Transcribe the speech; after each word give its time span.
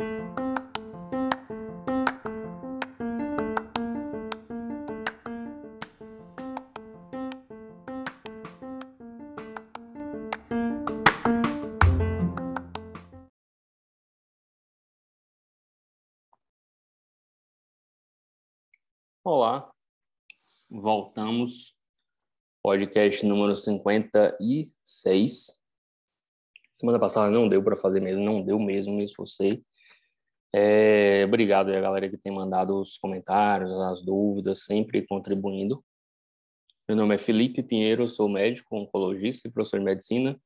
Olá, 0.00 0.48
voltamos, 20.70 21.74
podcast 22.62 23.26
número 23.26 23.56
56. 23.56 25.58
Semana 26.72 27.00
passada 27.00 27.32
não 27.32 27.48
deu 27.48 27.64
para 27.64 27.76
fazer 27.76 28.00
mesmo, 28.00 28.24
não 28.24 28.40
deu 28.40 28.60
mesmo, 28.60 28.94
me 28.94 29.02
esforcei. 29.02 29.66
É, 30.52 31.24
obrigado 31.26 31.68
aí 31.68 31.76
a 31.76 31.80
galera 31.80 32.08
que 32.08 32.16
tem 32.16 32.32
mandado 32.32 32.80
os 32.80 32.96
comentários, 32.96 33.70
as 33.70 34.00
dúvidas, 34.02 34.64
sempre 34.64 35.06
contribuindo. 35.06 35.84
Meu 36.88 36.96
nome 36.96 37.14
é 37.14 37.18
Felipe 37.18 37.62
Pinheiro, 37.62 38.08
sou 38.08 38.28
médico, 38.28 38.76
oncologista 38.76 39.46
e 39.46 39.50
professor 39.50 39.78
de 39.78 39.84
medicina. 39.84 40.40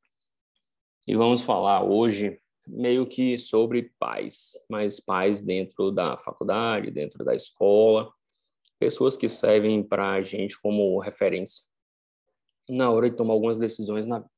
E 1.06 1.14
vamos 1.14 1.42
falar 1.42 1.84
hoje 1.84 2.40
meio 2.66 3.06
que 3.06 3.38
sobre 3.38 3.92
pais, 3.98 4.52
mas 4.68 4.98
pais 4.98 5.40
dentro 5.40 5.90
da 5.92 6.16
faculdade, 6.18 6.90
dentro 6.90 7.24
da 7.24 7.34
escola, 7.34 8.12
pessoas 8.80 9.16
que 9.16 9.28
servem 9.28 9.82
para 9.82 10.12
a 10.12 10.20
gente 10.20 10.60
como 10.60 10.98
referência 10.98 11.64
na 12.68 12.90
hora 12.90 13.08
de 13.08 13.16
tomar 13.16 13.34
algumas 13.34 13.58
decisões 13.58 14.06
na 14.06 14.18
vida. 14.18 14.31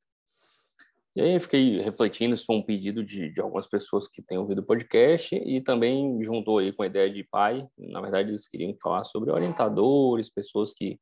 E 1.17 1.21
aí 1.21 1.35
eu 1.35 1.41
fiquei 1.41 1.81
refletindo, 1.81 2.35
isso 2.35 2.45
foi 2.45 2.57
um 2.57 2.63
pedido 2.63 3.05
de, 3.05 3.33
de 3.33 3.41
algumas 3.41 3.69
pessoas 3.69 4.09
que 4.09 4.21
têm 4.21 4.37
ouvido 4.37 4.59
o 4.61 4.67
podcast 4.67 5.35
e 5.37 5.61
também 5.61 6.23
juntou 6.25 6.59
aí 6.59 6.73
com 6.73 6.83
a 6.83 6.87
ideia 6.87 7.09
de 7.09 7.23
pai. 7.23 7.65
Na 7.79 8.01
verdade, 8.01 8.31
eles 8.31 8.49
queriam 8.49 8.77
falar 8.83 9.05
sobre 9.05 9.31
orientadores, 9.31 10.29
pessoas 10.29 10.73
que, 10.73 10.99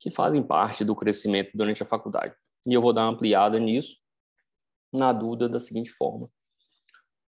que 0.00 0.10
fazem 0.10 0.42
parte 0.42 0.84
do 0.84 0.96
crescimento 0.96 1.50
durante 1.54 1.84
a 1.84 1.86
faculdade. 1.86 2.34
E 2.66 2.74
eu 2.74 2.82
vou 2.82 2.92
dar 2.92 3.02
uma 3.02 3.12
ampliada 3.12 3.60
nisso, 3.60 3.96
na 4.92 5.12
dúvida 5.12 5.48
da 5.48 5.60
seguinte 5.60 5.90
forma. 5.90 6.28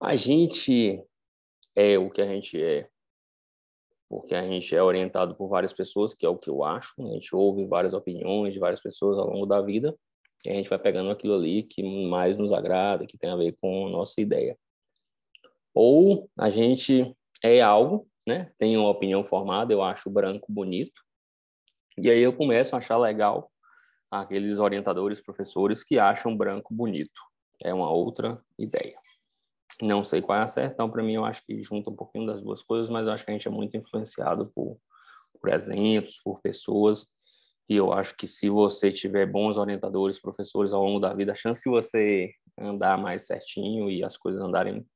A 0.01 0.17
gente 0.17 0.99
é 1.77 1.99
o 1.99 2.11
que 2.11 2.23
a 2.23 2.27
gente 2.27 2.61
é 2.61 2.89
porque 4.09 4.35
a 4.35 4.47
gente 4.47 4.77
é 4.77 4.83
orientado 4.83 5.35
por 5.35 5.49
várias 5.49 5.73
pessoas, 5.73 6.13
que 6.13 6.27
é 6.27 6.29
o 6.29 6.37
que 6.37 6.51
eu 6.51 6.63
acho, 6.63 6.93
a 7.01 7.13
gente 7.15 7.35
ouve 7.35 7.65
várias 7.65 7.95
opiniões 7.95 8.53
de 8.53 8.61
várias 8.61 8.83
pessoas 8.83 9.17
ao 9.17 9.27
longo 9.27 9.47
da 9.47 9.63
vida, 9.63 9.99
e 10.45 10.51
a 10.51 10.53
gente 10.53 10.69
vai 10.69 10.79
pegando 10.79 11.11
aquilo 11.11 11.35
ali 11.35 11.63
que 11.63 11.83
mais 12.09 12.39
nos 12.39 12.53
agrada, 12.53 13.07
que 13.07 13.19
tem 13.19 13.31
a 13.31 13.37
ver 13.37 13.57
com 13.61 13.87
a 13.87 13.91
nossa 13.91 14.21
ideia. 14.21 14.59
Ou 15.75 16.29
a 16.39 16.51
gente 16.51 17.15
é 17.43 17.61
algo, 17.61 18.09
né? 18.27 18.53
Tem 18.59 18.77
uma 18.77 18.91
opinião 18.91 19.25
formada, 19.25 19.73
eu 19.73 19.83
acho 19.83 20.11
branco 20.11 20.53
bonito, 20.53 21.01
e 21.97 22.11
aí 22.11 22.21
eu 22.21 22.33
começo 22.33 22.75
a 22.75 22.79
achar 22.79 22.97
legal 22.97 23.51
aqueles 24.11 24.59
orientadores, 24.59 25.21
professores 25.21 25.83
que 25.85 25.99
acham 25.99 26.37
branco 26.37 26.73
bonito. 26.75 27.21
É 27.65 27.73
uma 27.73 27.91
outra 27.91 28.43
ideia. 28.59 28.97
Não 29.81 30.05
sei 30.05 30.21
qual 30.21 30.39
é 30.39 30.43
a 30.43 30.47
certa, 30.47 30.75
então 30.75 30.91
para 30.91 31.03
mim 31.03 31.15
eu 31.15 31.25
acho 31.25 31.45
que 31.45 31.63
junta 31.63 31.91
um 31.91 31.97
pouquinho 31.97 32.27
das 32.27 32.43
duas 32.43 32.63
coisas, 32.63 32.91
mas 32.91 33.07
eu 33.07 33.13
acho 33.13 33.25
que 33.25 33.31
a 33.31 33.35
gente 33.35 33.49
é 33.49 33.51
muito 33.51 33.77
influenciado 33.77 34.51
por, 34.55 34.79
por 35.41 35.51
exemplos, 35.51 36.21
por 36.23 36.41
pessoas, 36.41 37.09
e 37.69 37.77
eu 37.77 37.93
acho 37.93 38.17
que 38.17 38.27
se 38.27 38.49
você 38.51 38.93
tiver 38.93 39.27
bons 39.27 39.57
orientadores, 39.57 40.21
professores 40.21 40.73
ao 40.73 40.85
longo 40.85 41.01
da 41.01 41.15
vida, 41.15 41.33
a 41.33 41.35
chance 41.35 41.63
de 41.63 41.71
você 41.71 42.33
andar 42.59 42.99
mais 42.99 43.27
certinho 43.27 43.91
e 43.91 44.05
as 44.05 44.17
coisas 44.17 44.41
andarem 44.41 44.87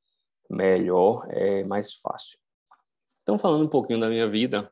melhor 0.51 1.27
é 1.31 1.65
mais 1.65 1.95
fácil. 1.95 2.39
Então, 3.23 3.39
falando 3.39 3.65
um 3.65 3.69
pouquinho 3.69 4.01
da 4.01 4.09
minha 4.09 4.29
vida, 4.29 4.71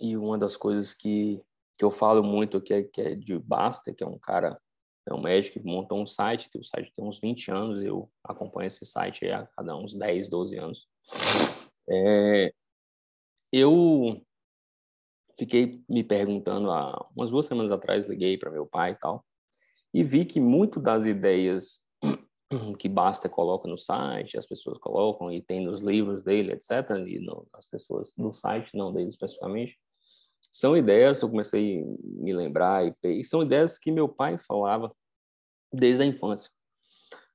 e 0.00 0.16
uma 0.16 0.36
das 0.36 0.56
coisas 0.56 0.92
que, 0.92 1.40
que 1.78 1.84
eu 1.84 1.90
falo 1.90 2.22
muito 2.22 2.60
que 2.60 2.74
é, 2.74 2.82
que 2.82 3.00
é 3.00 3.14
de 3.14 3.38
Basta, 3.38 3.94
que 3.94 4.04
é 4.04 4.06
um 4.06 4.18
cara 4.18 4.60
é 5.08 5.14
um 5.14 5.22
médico 5.22 5.60
que 5.60 5.66
montou 5.66 6.02
um 6.02 6.06
site, 6.06 6.50
o 6.58 6.64
site 6.64 6.92
tem 6.92 7.04
uns 7.04 7.20
20 7.20 7.50
anos, 7.52 7.80
eu 7.80 8.10
acompanho 8.24 8.66
esse 8.66 8.84
site 8.84 9.30
há 9.30 9.46
cada 9.56 9.76
uns 9.76 9.96
10, 9.96 10.28
12 10.28 10.58
anos. 10.58 10.88
É, 11.88 12.52
eu 13.52 14.20
fiquei 15.38 15.82
me 15.88 16.02
perguntando 16.02 16.70
há 16.70 17.06
umas 17.14 17.30
duas 17.30 17.46
semanas 17.46 17.70
atrás, 17.70 18.06
liguei 18.06 18.38
para 18.38 18.50
meu 18.50 18.66
pai 18.66 18.92
e 18.92 18.96
tal, 18.96 19.24
e 19.92 20.02
vi 20.02 20.24
que 20.24 20.40
muito 20.40 20.80
das 20.80 21.06
ideias 21.06 21.80
que 22.78 22.88
Basta 22.88 23.28
coloca 23.28 23.68
no 23.68 23.78
site, 23.78 24.38
as 24.38 24.46
pessoas 24.46 24.78
colocam 24.78 25.30
e 25.30 25.42
tem 25.42 25.64
nos 25.64 25.80
livros 25.80 26.22
dele, 26.22 26.52
etc., 26.52 26.90
e 27.06 27.18
no, 27.20 27.46
as 27.52 27.66
pessoas 27.66 28.14
no 28.16 28.32
site, 28.32 28.76
não 28.76 28.92
dele 28.92 29.08
especificamente, 29.08 29.78
são 30.50 30.76
ideias, 30.76 31.20
eu 31.20 31.28
comecei 31.28 31.82
a 31.82 31.84
me 32.22 32.34
lembrar, 32.34 32.94
e, 33.04 33.24
são 33.24 33.42
ideias 33.42 33.78
que 33.78 33.90
meu 33.90 34.08
pai 34.08 34.38
falava 34.38 34.94
desde 35.72 36.02
a 36.02 36.06
infância. 36.06 36.50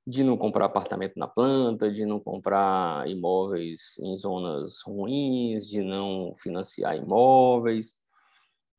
De 0.06 0.24
não 0.24 0.38
comprar 0.38 0.66
apartamento 0.66 1.14
na 1.18 1.28
planta, 1.28 1.92
de 1.92 2.06
não 2.06 2.20
comprar 2.20 3.08
imóveis 3.08 4.00
em 4.00 4.18
zonas 4.18 4.82
ruins, 4.84 5.68
de 5.68 5.82
não 5.84 6.34
financiar 6.38 6.98
imóveis, 6.98 7.96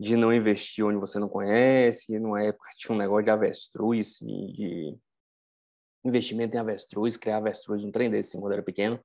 de 0.01 0.17
não 0.17 0.33
investir 0.33 0.85
onde 0.85 0.99
você 0.99 1.19
não 1.19 1.29
conhece. 1.29 2.19
Na 2.19 2.43
época 2.43 2.69
tinha 2.77 2.95
um 2.95 2.99
negócio 2.99 3.25
de 3.25 3.31
avestruz, 3.31 4.19
de 4.21 4.97
investimento 6.05 6.57
em 6.57 6.61
avestruz, 6.61 7.17
criar 7.17 7.37
avestruz, 7.37 7.85
um 7.85 7.93
trem 7.93 8.11
desse, 8.11 8.39
quando 8.39 8.53
era 8.53 8.63
pequeno. 8.63 8.99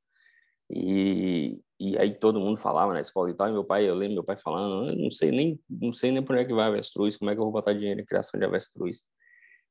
E, 0.69 1.61
e 1.79 1.97
aí 1.97 2.13
todo 2.13 2.39
mundo 2.39 2.57
falava 2.57 2.93
na 2.93 2.99
escola 2.99 3.29
e 3.29 3.33
tal, 3.33 3.47
e 3.47 3.53
meu 3.53 3.63
pai, 3.63 3.87
eu 3.87 3.95
lembro 3.95 4.15
meu 4.15 4.23
pai 4.23 4.35
falando, 4.37 4.89
eu 4.91 4.97
não 4.97 5.11
sei 5.11 5.31
nem, 5.31 5.59
não 5.69 5.93
sei 5.93 6.11
nem 6.11 6.21
por 6.23 6.33
onde 6.33 6.43
é 6.43 6.47
que 6.47 6.53
vai 6.53 6.67
avestruz, 6.67 7.15
como 7.15 7.31
é 7.31 7.35
que 7.35 7.39
eu 7.39 7.43
vou 7.43 7.53
botar 7.53 7.73
dinheiro 7.73 8.01
em 8.01 8.05
criação 8.05 8.39
de 8.39 8.45
avestruz. 8.45 9.05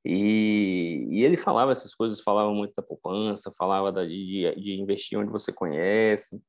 E, 0.07 1.09
e 1.11 1.25
ele 1.25 1.37
falava 1.37 1.73
essas 1.73 1.95
coisas, 1.95 2.21
falava 2.21 2.53
muito 2.53 2.75
da 2.75 2.83
poupança, 2.83 3.53
falava 3.59 3.91
da, 3.91 4.05
de, 4.05 4.55
de 4.55 4.81
investir 4.81 5.19
onde 5.19 5.31
você 5.31 5.53
conhece, 5.53 6.41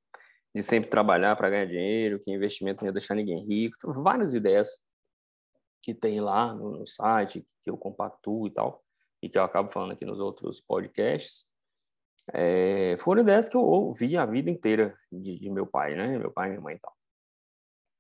de 0.56 0.62
sempre 0.62 0.90
trabalhar 0.90 1.36
para 1.36 1.50
ganhar 1.50 1.66
dinheiro, 1.66 2.20
que 2.20 2.32
investimento 2.32 2.84
não 2.84 2.90
ia 2.90 2.94
deixar 2.94 3.16
ninguém 3.16 3.44
rico, 3.44 3.76
então, 3.78 3.92
várias 4.04 4.36
ideias 4.36 4.80
que 5.82 5.94
tem 5.94 6.22
lá 6.22 6.54
no, 6.54 6.80
no 6.80 6.88
site, 6.88 7.48
que 7.64 7.70
eu 7.70 7.78
compactuo 7.78 8.46
e 8.46 8.52
tal, 8.52 8.84
e 9.24 9.30
que 9.30 9.38
eu 9.38 9.44
acabo 9.44 9.72
falando 9.72 9.94
aqui 9.94 10.06
nos 10.06 10.20
outros 10.20 10.62
podcasts, 10.62 11.48
é, 12.34 12.96
foram 13.00 13.22
ideias 13.22 13.48
que 13.50 13.56
eu 13.56 13.62
ouvi 13.62 14.18
a 14.18 14.26
vida 14.26 14.52
inteira 14.52 14.96
de, 15.12 15.40
de, 15.40 15.50
meu 15.50 15.66
pai, 15.66 15.96
né? 15.96 16.18
Meu 16.18 16.30
pai 16.30 16.48
e 16.48 16.52
minha 16.52 16.62
mãe 16.62 16.76
e 16.76 16.80
tal. 16.80 16.94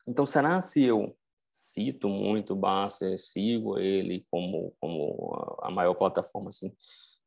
Então, 0.07 0.25
será 0.25 0.62
se 0.62 0.84
eu 0.84 1.17
cito 1.57 2.07
muito 2.07 2.56
Basser, 2.56 3.18
sigo 3.18 3.79
ele 3.79 4.23
como, 4.29 4.75
como 4.79 5.57
a 5.63 5.72
maior 5.72 5.95
plataforma, 5.95 6.50
assim, 6.50 6.72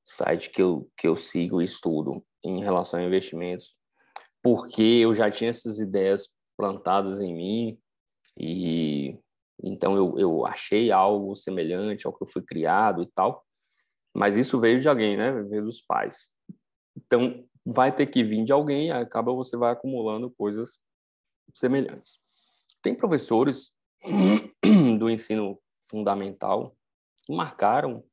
site 0.04 0.50
que 0.50 0.62
eu, 0.62 0.88
que 0.96 1.08
eu 1.08 1.16
sigo 1.16 1.60
e 1.60 1.64
estudo 1.64 2.24
em 2.44 2.60
relação 2.60 3.00
a 3.00 3.02
investimentos, 3.02 3.76
porque 4.40 4.82
eu 4.82 5.14
já 5.16 5.28
tinha 5.30 5.50
essas 5.50 5.80
ideias 5.80 6.28
plantadas 6.56 7.20
em 7.20 7.34
mim 7.34 7.78
e 8.38 9.18
então 9.62 9.96
eu, 9.96 10.18
eu 10.18 10.46
achei 10.46 10.90
algo 10.90 11.34
semelhante 11.34 12.06
ao 12.06 12.16
que 12.16 12.22
eu 12.22 12.28
fui 12.28 12.40
criado 12.40 13.02
e 13.02 13.06
tal, 13.06 13.44
mas 14.14 14.36
isso 14.36 14.60
veio 14.60 14.80
de 14.80 14.88
alguém, 14.88 15.16
né? 15.16 15.32
Veio 15.42 15.64
dos 15.64 15.82
pais. 15.82 16.30
Então, 16.96 17.44
vai 17.64 17.94
ter 17.94 18.06
que 18.06 18.24
vir 18.24 18.42
de 18.44 18.52
alguém, 18.52 18.90
acaba 18.90 19.34
você 19.34 19.56
vai 19.56 19.72
acumulando 19.72 20.30
coisas 20.30 20.78
semelhantes. 21.54 22.18
Tem 22.80 22.94
professores 22.94 23.70
do 24.98 25.10
ensino 25.10 25.60
fundamental 25.88 26.76
que 27.24 27.34
marcaram 27.34 28.04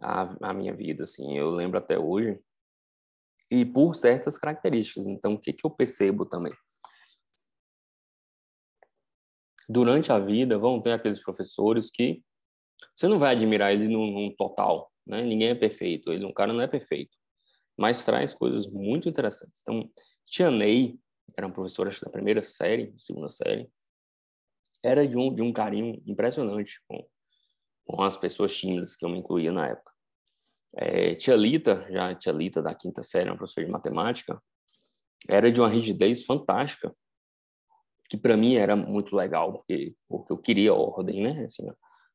a, 0.00 0.50
a, 0.50 0.54
minha 0.54 0.74
vida, 0.74 1.04
assim, 1.04 1.36
eu 1.36 1.50
lembro 1.50 1.78
até 1.78 1.98
hoje, 1.98 2.38
e 3.50 3.64
por 3.64 3.94
certas 3.94 4.38
características. 4.38 5.06
Então, 5.06 5.34
o 5.34 5.38
que, 5.38 5.52
que 5.52 5.66
eu 5.66 5.70
percebo 5.70 6.24
também? 6.24 6.52
Durante 9.68 10.10
a 10.12 10.18
vida, 10.18 10.58
vão 10.58 10.80
ter 10.80 10.92
aqueles 10.92 11.22
professores 11.22 11.90
que 11.90 12.22
você 12.94 13.08
não 13.08 13.18
vai 13.18 13.34
admirar 13.34 13.72
ele 13.72 13.88
num, 13.88 14.10
num 14.10 14.34
total, 14.36 14.92
né? 15.06 15.22
Ninguém 15.22 15.48
é 15.48 15.54
perfeito, 15.54 16.12
ele, 16.12 16.24
um 16.24 16.32
cara 16.32 16.52
não 16.52 16.60
é 16.60 16.66
perfeito 16.66 17.16
mas 17.76 18.04
traz 18.04 18.32
coisas 18.32 18.66
muito 18.66 19.08
interessantes. 19.08 19.60
Então, 19.62 19.90
Tia 20.26 20.50
Ney, 20.50 20.98
era 21.36 21.46
uma 21.46 21.52
professora 21.52 21.90
da 22.02 22.10
primeira 22.10 22.42
série, 22.42 22.94
segunda 22.98 23.28
série, 23.28 23.68
era 24.84 25.08
de 25.08 25.16
um, 25.16 25.34
de 25.34 25.42
um 25.42 25.52
carinho 25.52 26.02
impressionante 26.06 26.80
com, 26.86 27.04
com 27.86 28.02
as 28.02 28.16
pessoas 28.16 28.54
tímidas 28.54 28.94
que 28.94 29.04
eu 29.04 29.08
me 29.08 29.18
incluía 29.18 29.50
na 29.50 29.68
época. 29.68 29.92
É, 30.76 31.14
tia 31.14 31.34
Lita, 31.34 31.86
já 31.90 32.14
tia 32.14 32.32
Lita 32.32 32.60
da 32.60 32.74
quinta 32.74 33.02
série, 33.02 33.30
uma 33.30 33.36
professora 33.36 33.66
de 33.66 33.72
matemática, 33.72 34.42
era 35.28 35.50
de 35.50 35.60
uma 35.60 35.68
rigidez 35.68 36.24
fantástica, 36.24 36.94
que 38.10 38.16
para 38.16 38.36
mim 38.36 38.56
era 38.56 38.76
muito 38.76 39.16
legal, 39.16 39.52
porque, 39.52 39.94
porque 40.06 40.32
eu 40.32 40.38
queria 40.38 40.74
ordem, 40.74 41.22
né? 41.22 41.44
Assim, 41.44 41.66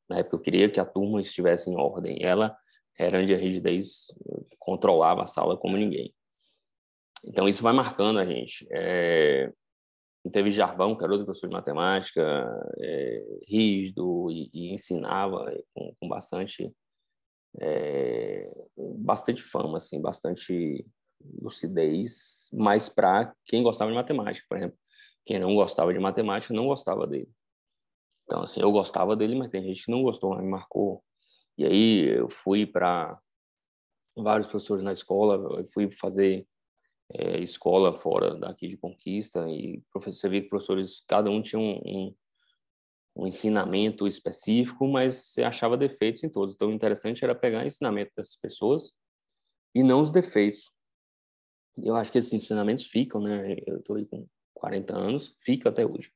na 0.08 0.20
época 0.20 0.36
eu 0.36 0.42
queria 0.42 0.70
que 0.70 0.80
a 0.80 0.86
turma 0.86 1.20
estivesse 1.20 1.72
em 1.72 1.76
ordem. 1.76 2.22
Ela 2.22 2.56
era 2.98 3.26
de 3.26 3.34
rigidez 3.34 4.08
controlava 4.60 5.24
a 5.24 5.28
sala 5.28 5.58
como 5.58 5.78
ninguém. 5.78 6.14
Então, 7.26 7.48
isso 7.48 7.64
vai 7.64 7.74
marcando 7.74 8.20
a 8.20 8.26
gente. 8.26 8.68
É, 8.72 9.52
teve 10.32 10.50
Jarbão, 10.50 10.98
que 10.98 11.04
era 11.04 11.12
outro 11.12 11.26
professor 11.26 11.48
de 11.48 11.54
matemática, 11.54 12.22
é, 12.80 13.24
rígido 13.48 14.30
e, 14.32 14.50
e 14.54 14.74
ensinava 14.74 15.52
com, 15.74 15.94
com 16.00 16.10
bastante 16.10 16.74
é, 17.60 18.52
bastante 18.78 19.42
fama, 19.42 19.78
assim, 19.78 20.02
bastante 20.02 20.86
lucidez, 21.42 22.50
mas 22.54 22.88
para 22.88 23.34
quem 23.46 23.64
gostava 23.64 23.92
de 23.92 23.98
matemática, 23.98 24.46
por 24.48 24.58
exemplo. 24.58 24.78
Quem 25.26 25.40
não 25.40 25.54
gostava 25.56 25.94
de 25.94 26.00
matemática 26.00 26.54
não 26.54 26.68
gostava 26.68 27.06
dele. 27.06 27.30
Então, 28.24 28.44
assim, 28.44 28.62
eu 28.62 28.72
gostava 28.72 29.16
dele, 29.16 29.36
mas 29.36 29.50
tem 29.50 29.64
gente 29.64 29.86
que 29.86 29.92
não 29.92 30.04
gostou, 30.04 30.36
me 30.38 30.48
marcou. 30.48 31.04
E 31.58 31.66
aí 31.66 32.18
eu 32.18 32.30
fui 32.30 32.66
para 32.66 33.20
vários 34.16 34.48
professores 34.48 34.84
na 34.84 34.94
escola, 34.94 35.60
eu 35.60 35.68
fui 35.68 35.92
fazer 35.92 36.48
é, 37.14 37.40
escola 37.40 37.94
fora 37.94 38.36
daqui 38.36 38.68
de 38.68 38.78
Conquista 38.78 39.48
e 39.50 39.82
você 39.94 40.30
vê 40.30 40.42
que 40.42 40.50
professores, 40.50 41.04
cada 41.08 41.30
um 41.30 41.42
tinha 41.42 41.60
um, 41.60 41.82
um, 41.86 42.16
um, 43.18 43.28
ensinamento 43.28 44.08
específico, 44.08 44.88
mas 44.88 45.16
você 45.16 45.44
achava 45.44 45.78
defeitos 45.78 46.24
em 46.24 46.30
todos. 46.30 46.56
Então, 46.56 46.70
o 46.70 46.74
interessante 46.74 47.24
era 47.24 47.34
pegar 47.34 47.64
o 47.64 47.68
ensinamento 47.68 48.12
dessas 48.16 48.36
pessoas 48.36 48.94
e 49.74 49.84
não 49.84 50.02
os 50.02 50.12
defeitos. 50.12 50.72
Eu 51.78 51.96
acho 51.96 52.12
que 52.12 52.18
esses 52.18 52.34
ensinamentos 52.34 52.86
ficam, 52.86 53.22
né? 53.22 53.56
Eu 53.66 53.78
estou 53.78 53.96
aí 53.96 54.06
com 54.06 54.28
40 54.54 54.96
anos, 54.96 55.36
fica 55.40 55.70
até 55.70 55.86
hoje. 55.86 56.12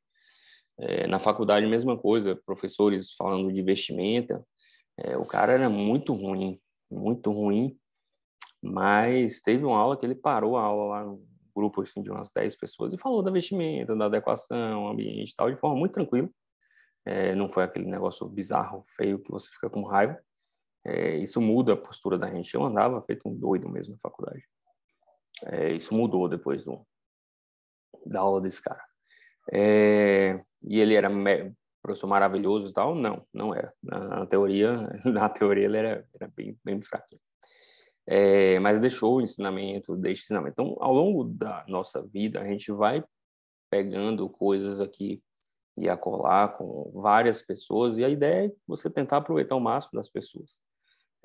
É, 0.78 1.08
na 1.08 1.20
faculdade, 1.20 1.66
mesma 1.66 1.98
coisa, 1.98 2.36
professores 2.46 3.14
falando 3.14 3.52
de 3.52 3.62
vestimenta, 3.62 4.46
é, 4.98 5.18
o 5.18 5.26
cara 5.26 5.54
era 5.54 5.70
muito 5.70 6.14
ruim, 6.14 6.60
muito 6.90 7.32
ruim, 7.32 7.78
mas 8.62 9.42
teve 9.42 9.66
uma 9.66 9.78
aula 9.78 9.98
que 9.98 10.06
ele 10.06 10.16
parou 10.16 10.58
a 10.58 10.64
aula 10.64 10.86
lá 10.86 11.04
no 11.04 11.22
grupo 11.56 11.82
assim, 11.82 12.02
de 12.02 12.10
umas 12.10 12.32
10 12.32 12.56
pessoas 12.56 12.94
e 12.94 12.98
falou 12.98 13.22
da 13.22 13.32
vestimenta, 13.32 13.96
da 13.96 14.06
adequação, 14.06 14.88
ambiente 14.88 15.32
e 15.32 15.36
tal, 15.36 15.52
de 15.52 15.60
forma 15.60 15.78
muito 15.78 15.94
tranquila. 15.94 16.30
É, 17.06 17.36
não 17.36 17.50
foi 17.50 17.64
aquele 17.64 17.86
negócio 17.86 18.28
bizarro, 18.28 18.86
feio, 18.96 19.20
que 19.20 19.30
você 19.30 19.52
fica 19.52 19.70
com 19.70 19.84
raiva. 19.84 20.18
É, 20.86 21.18
isso 21.18 21.42
muda 21.42 21.74
a 21.74 21.78
postura 21.78 22.18
da 22.18 22.30
gente. 22.30 22.54
Eu 22.54 22.64
andava 22.64 23.02
feito 23.02 23.28
um 23.28 23.36
doido 23.36 23.70
mesmo 23.70 23.94
na 23.94 24.00
faculdade. 24.00 24.44
É, 25.46 25.74
isso 25.74 25.94
mudou 25.94 26.30
depois 26.30 26.66
do, 26.66 26.86
da 28.06 28.22
aula 28.22 28.40
desse 28.40 28.62
cara. 28.62 28.84
É, 29.52 30.42
e 30.64 30.80
ele 30.80 30.96
era 30.96 31.10
professor 31.82 32.08
maravilhoso 32.08 32.70
e 32.70 32.74
tal? 32.74 32.96
Não, 32.96 33.26
não 33.34 33.54
era. 33.54 33.74
Na, 33.84 34.00
na 34.00 34.26
teoria, 34.26 34.90
na 35.04 35.28
teoria 35.30 35.66
ele 35.66 35.78
era, 35.78 36.08
era 36.16 36.32
bem, 36.34 36.58
bem 36.64 36.82
fraquinho. 36.82 37.22
É, 38.06 38.60
mas 38.60 38.80
deixou 38.80 39.18
o 39.18 39.22
ensinamento, 39.22 39.96
deixa 39.96 40.22
o 40.22 40.24
ensinamento. 40.24 40.54
Então, 40.54 40.78
ao 40.80 40.94
longo 40.94 41.24
da 41.24 41.64
nossa 41.68 42.02
vida, 42.02 42.42
a 42.42 42.46
gente 42.46 42.72
vai 42.72 43.04
pegando 43.70 44.30
coisas 44.30 44.82
aqui 44.82 45.22
e 45.78 45.90
acolá 45.90 46.48
com 46.48 46.92
várias 46.94 47.42
pessoas, 47.42 47.98
e 47.98 48.06
a 48.06 48.10
ideia 48.10 48.48
é 48.48 48.52
você 48.68 48.90
tentar 48.90 49.18
aproveitar 49.18 49.56
o 49.56 49.60
máximo 49.60 49.94
das 49.94 50.10
pessoas. 50.10 50.60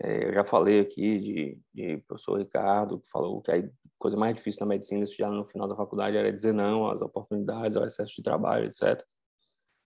É, 0.00 0.28
eu 0.28 0.32
já 0.32 0.44
falei 0.44 0.80
aqui 0.80 1.18
de, 1.18 1.58
de 1.74 1.96
professor 2.06 2.38
Ricardo, 2.38 3.00
que 3.00 3.10
falou 3.10 3.42
que 3.42 3.50
a 3.50 3.68
coisa 3.98 4.16
mais 4.16 4.34
difícil 4.34 4.60
na 4.60 4.66
medicina, 4.66 5.04
isso 5.04 5.16
já 5.16 5.28
no 5.28 5.44
final 5.44 5.68
da 5.68 5.76
faculdade, 5.76 6.16
era 6.16 6.32
dizer 6.32 6.54
não 6.54 6.88
às 6.88 7.02
oportunidades, 7.02 7.76
ao 7.76 7.84
excesso 7.84 8.14
de 8.16 8.22
trabalho, 8.22 8.66
etc. 8.66 9.04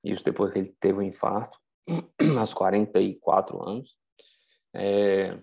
Isso 0.04 0.22
depois 0.22 0.52
que 0.52 0.58
ele 0.58 0.76
teve 0.78 0.98
um 0.98 1.02
infarto, 1.02 1.58
aos 2.38 2.52
44 2.52 3.68
anos. 3.68 3.96
É, 4.74 5.38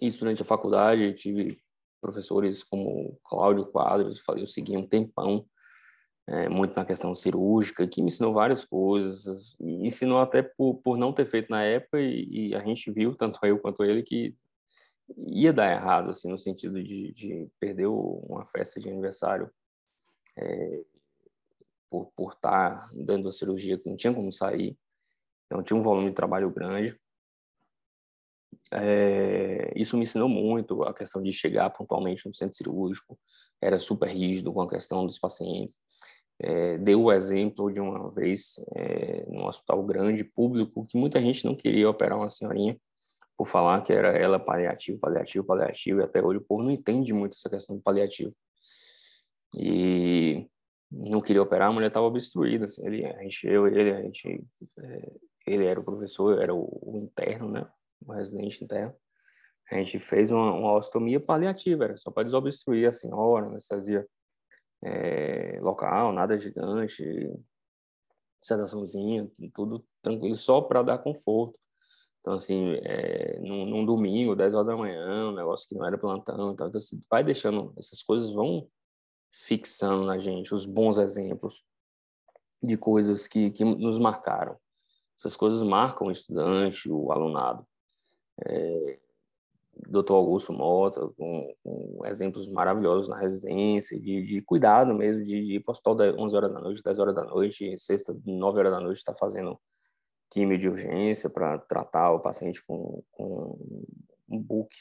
isso 0.00 0.18
durante 0.20 0.42
a 0.42 0.46
faculdade, 0.46 1.14
tive 1.14 1.58
professores 2.00 2.62
como 2.62 3.18
Cláudio 3.24 3.66
Quadros, 3.66 4.22
eu 4.36 4.46
segui 4.46 4.76
um 4.76 4.86
tempão 4.86 5.46
é, 6.26 6.48
muito 6.48 6.74
na 6.74 6.84
questão 6.84 7.14
cirúrgica, 7.14 7.86
que 7.86 8.00
me 8.00 8.08
ensinou 8.08 8.32
várias 8.32 8.64
coisas, 8.64 9.56
e 9.60 9.86
ensinou 9.86 10.20
até 10.20 10.42
por, 10.42 10.76
por 10.76 10.96
não 10.96 11.12
ter 11.12 11.26
feito 11.26 11.48
na 11.50 11.62
época, 11.62 12.00
e, 12.00 12.50
e, 12.50 12.54
a 12.54 12.60
gente 12.60 12.90
viu, 12.90 13.14
tanto 13.14 13.38
eu 13.44 13.58
quanto 13.58 13.84
ele, 13.84 14.02
que 14.02 14.34
ia 15.16 15.52
dar 15.52 15.70
errado, 15.70 16.10
assim, 16.10 16.28
no 16.28 16.38
sentido 16.38 16.82
de, 16.82 17.12
de 17.12 17.48
perder 17.60 17.86
uma 17.86 18.46
festa 18.46 18.80
de 18.80 18.88
aniversário 18.88 19.50
é, 20.36 20.82
por, 21.90 22.10
por 22.16 22.32
estar 22.32 22.90
dando 22.94 23.28
a 23.28 23.32
cirurgia 23.32 23.78
que 23.78 23.88
não 23.88 23.96
tinha 23.96 24.14
como 24.14 24.32
sair, 24.32 24.76
então 25.46 25.62
tinha 25.62 25.78
um 25.78 25.82
volume 25.82 26.08
de 26.08 26.14
trabalho 26.14 26.50
grande. 26.50 26.98
É, 28.72 29.72
isso 29.76 29.96
me 29.96 30.04
ensinou 30.04 30.28
muito 30.28 30.82
a 30.82 30.94
questão 30.94 31.22
de 31.22 31.32
chegar 31.32 31.70
pontualmente 31.70 32.26
no 32.26 32.34
centro 32.34 32.56
cirúrgico, 32.56 33.18
era 33.60 33.78
super 33.78 34.08
rígido 34.08 34.52
com 34.52 34.62
a 34.62 34.68
questão 34.68 35.06
dos 35.06 35.18
pacientes. 35.18 35.78
É, 36.38 36.78
deu 36.78 37.04
o 37.04 37.12
exemplo 37.12 37.72
de 37.72 37.80
uma 37.80 38.10
vez 38.10 38.54
é, 38.74 39.24
num 39.28 39.46
hospital 39.46 39.82
grande, 39.84 40.24
público, 40.24 40.84
que 40.84 40.98
muita 40.98 41.20
gente 41.20 41.44
não 41.44 41.54
queria 41.54 41.88
operar 41.88 42.18
uma 42.18 42.28
senhorinha 42.28 42.76
por 43.36 43.46
falar 43.46 43.82
que 43.82 43.92
era 43.92 44.16
ela 44.16 44.38
paliativo, 44.38 44.98
paliativo, 44.98 45.44
paliativo, 45.44 46.00
e 46.00 46.04
até 46.04 46.22
hoje 46.22 46.38
o 46.38 46.44
povo 46.44 46.62
não 46.62 46.70
entende 46.70 47.12
muito 47.12 47.34
essa 47.34 47.50
questão 47.50 47.76
do 47.76 47.82
paliativo. 47.82 48.34
E 49.56 50.48
não 50.90 51.20
queria 51.20 51.42
operar, 51.42 51.68
a 51.68 51.72
mulher 51.72 51.88
estava 51.88 52.06
obstruída, 52.06 52.66
assim, 52.66 52.86
ele, 52.86 53.04
a 53.04 53.22
gente, 53.22 53.46
eu, 53.46 53.66
ele, 53.66 53.90
a 53.90 54.02
gente, 54.02 54.44
é, 54.78 55.12
ele 55.46 55.64
era 55.64 55.80
o 55.80 55.84
professor, 55.84 56.40
era 56.40 56.54
o, 56.54 56.62
o, 56.82 56.98
interno, 56.98 57.50
né, 57.50 57.66
o 58.06 58.12
residente 58.12 58.62
interno, 58.62 58.94
a 59.70 59.76
gente 59.76 59.98
fez 59.98 60.30
uma, 60.30 60.52
uma 60.52 60.72
ostomia 60.72 61.18
paliativa, 61.18 61.84
era 61.84 61.96
só 61.96 62.10
para 62.10 62.24
desobstruir 62.24 62.88
a 62.88 62.92
senhora, 62.92 63.46
anestesia 63.46 64.06
é, 64.82 65.58
local, 65.60 66.12
nada 66.12 66.36
gigante, 66.36 67.04
sedaçãozinha, 68.40 69.30
tudo 69.54 69.84
tranquilo, 70.02 70.36
só 70.36 70.60
para 70.60 70.82
dar 70.82 70.98
conforto. 70.98 71.58
Então, 72.20 72.34
assim, 72.34 72.74
é, 72.82 73.38
num, 73.40 73.66
num, 73.66 73.84
domingo, 73.84 74.36
10 74.36 74.54
horas 74.54 74.66
da 74.66 74.76
manhã, 74.76 75.28
um 75.28 75.34
negócio 75.34 75.68
que 75.68 75.74
não 75.74 75.86
era 75.86 75.98
plantão, 75.98 76.52
então, 76.52 76.68
então 76.68 76.78
assim, 76.78 77.00
vai 77.10 77.24
deixando, 77.24 77.74
essas 77.76 78.02
coisas 78.02 78.30
vão 78.32 78.68
fixando 79.32 80.04
na 80.04 80.18
gente 80.18 80.54
os 80.54 80.64
bons 80.64 80.96
exemplos 80.96 81.64
de 82.62 82.76
coisas 82.76 83.26
que, 83.26 83.50
que 83.50 83.64
nos 83.64 83.98
marcaram. 83.98 84.56
Essas 85.18 85.36
coisas 85.36 85.62
marcam 85.62 86.08
o 86.08 86.10
estudante, 86.10 86.90
o 86.90 87.12
alunado. 87.12 87.66
É, 88.42 88.98
Dr. 89.88 90.12
Augusto 90.12 90.52
Mota, 90.52 91.08
com, 91.16 91.54
com, 91.62 92.06
exemplos 92.06 92.48
maravilhosos 92.48 93.08
na 93.08 93.18
residência, 93.18 93.98
de, 93.98 94.24
de 94.26 94.40
cuidado 94.42 94.94
mesmo, 94.94 95.24
de, 95.24 95.44
de 95.44 95.54
ir 95.56 95.60
para 95.60 95.72
hospital 95.72 95.96
11 96.18 96.36
horas 96.36 96.52
da 96.52 96.60
noite, 96.60 96.82
10 96.82 96.98
horas 96.98 97.14
da 97.14 97.24
noite, 97.24 97.78
sexta, 97.78 98.16
9 98.24 98.58
horas 98.58 98.72
da 98.72 98.80
noite, 98.80 98.98
está 98.98 99.14
fazendo 99.14 99.58
quimio 100.30 100.58
de 100.58 100.68
urgência 100.68 101.28
para 101.30 101.58
tratar 101.58 102.12
o 102.12 102.20
paciente 102.20 102.64
com, 102.64 103.02
com 103.12 103.58
um 104.28 104.38
book 104.40 104.74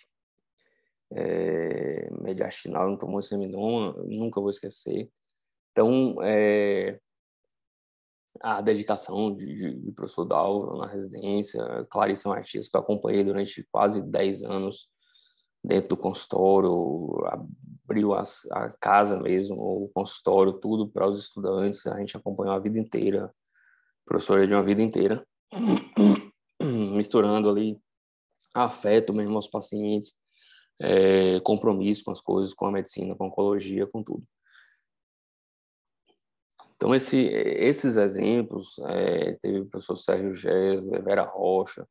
é, 1.11 2.09
mediastinal, 2.11 2.89
não 2.89 2.97
tomou 2.97 3.21
seminoma, 3.21 3.93
nunca 4.05 4.41
vou 4.41 4.49
esquecer. 4.49 5.09
Então, 5.71 6.17
é, 6.23 6.99
a 8.41 8.61
dedicação 8.61 9.35
de, 9.35 9.45
de, 9.45 9.73
de 9.75 9.91
professor 9.91 10.25
Dal 10.25 10.77
na 10.77 10.87
residência, 10.87 11.61
Clarice 11.89 12.27
Martins, 12.27 12.67
que 12.67 12.75
eu 12.75 12.81
acompanhei 12.81 13.23
durante 13.23 13.67
quase 13.71 14.01
10 14.01 14.43
anos 14.43 14.89
dentro 15.63 15.89
do 15.89 15.97
consultório, 15.97 16.77
abriu 17.85 18.13
a, 18.13 18.23
a 18.51 18.69
casa 18.69 19.19
mesmo, 19.19 19.55
o 19.55 19.89
consultório, 19.93 20.53
tudo 20.53 20.89
para 20.89 21.07
os 21.07 21.21
estudantes, 21.21 21.87
a 21.87 21.97
gente 21.99 22.17
acompanhou 22.17 22.53
a 22.53 22.59
vida 22.59 22.77
inteira, 22.77 23.33
professora 24.05 24.45
de 24.45 24.53
uma 24.53 24.63
vida 24.63 24.81
inteira, 24.81 25.25
misturando 26.61 27.49
ali 27.49 27.79
afeto 28.53 29.13
mesmo 29.13 29.35
aos 29.35 29.47
pacientes, 29.47 30.15
é, 30.81 31.39
compromisso 31.41 32.03
com 32.03 32.11
as 32.11 32.19
coisas, 32.19 32.53
com 32.53 32.65
a 32.65 32.71
medicina, 32.71 33.15
com 33.15 33.23
a 33.23 33.27
oncologia, 33.27 33.87
com 33.87 34.03
tudo. 34.03 34.23
Então, 36.83 36.93
esse, 36.93 37.17
esses 37.17 37.95
exemplos, 37.95 38.77
é, 38.89 39.37
teve 39.41 39.59
o 39.61 39.65
professor 39.67 39.95
Sérgio 39.95 40.35
Gessler, 40.35 41.01
Vera 41.01 41.23
Rocha, 41.23 41.87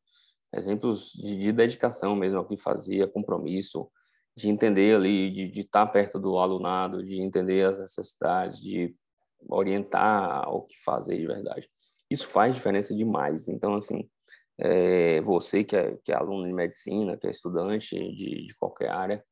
exemplos 0.54 1.12
de, 1.12 1.34
de, 1.34 1.50
dedicação 1.50 2.14
mesmo 2.14 2.36
ao 2.36 2.46
que 2.46 2.58
fazia, 2.58 3.08
compromisso, 3.08 3.90
de 4.36 4.50
entender 4.50 4.94
ali, 4.94 5.30
de, 5.50 5.60
estar 5.60 5.86
perto 5.86 6.18
do 6.18 6.36
alunado, 6.36 7.02
de 7.02 7.22
entender 7.22 7.64
as 7.64 7.78
necessidades, 7.78 8.60
de 8.60 8.94
orientar 9.48 10.46
o 10.54 10.60
que 10.60 10.78
fazer 10.84 11.16
de 11.16 11.26
verdade. 11.26 11.70
Isso 12.10 12.28
faz 12.28 12.54
diferença 12.54 12.94
demais. 12.94 13.48
Então, 13.48 13.76
assim, 13.76 14.06
é, 14.58 15.22
você 15.22 15.64
que 15.64 15.74
é, 15.74 15.96
que 16.04 16.12
é 16.12 16.16
aluno 16.16 16.46
de 16.46 16.52
medicina, 16.52 17.16
que 17.16 17.26
é 17.26 17.30
estudante 17.30 17.96
de, 17.96 18.46
de 18.46 18.54
qualquer 18.58 18.90
área, 18.90 19.24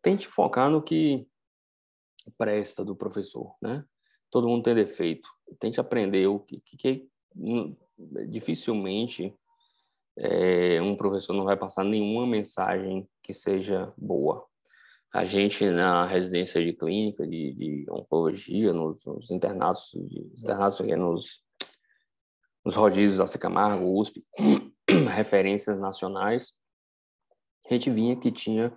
tente 0.00 0.26
focar 0.26 0.70
no 0.70 0.82
que 0.82 1.28
presta 2.38 2.82
do 2.82 2.96
professor, 2.96 3.54
né? 3.60 3.84
Todo 4.30 4.48
mundo 4.48 4.64
tem 4.64 4.74
defeito. 4.74 5.28
Tente 5.60 5.80
aprender 5.80 6.26
o 6.26 6.40
que, 6.40 6.60
que, 6.60 6.76
que 6.76 7.08
dificilmente 8.28 9.34
é, 10.18 10.80
um 10.80 10.96
professor 10.96 11.34
não 11.34 11.44
vai 11.44 11.56
passar 11.56 11.84
nenhuma 11.84 12.26
mensagem 12.26 13.08
que 13.22 13.34
seja 13.34 13.92
boa. 13.96 14.44
a 15.12 15.24
gente 15.24 15.68
na 15.70 16.06
residência 16.06 16.62
de 16.64 16.72
clínica 16.72 17.26
de, 17.26 17.54
de 17.54 17.86
oncologia, 17.90 18.72
nos, 18.72 19.04
nos 19.04 19.30
internatos, 19.30 19.90
de, 19.94 20.20
internatos 20.38 20.80
nos, 20.80 21.42
nos 22.64 22.76
rodízios 22.76 23.18
da 23.18 23.38
Camargo, 23.38 23.98
USP, 23.98 24.24
referências 25.14 25.78
nacionais, 25.78 26.54
a 27.68 27.74
gente 27.74 27.90
vinha 27.90 28.16
que 28.16 28.30
tinha 28.30 28.76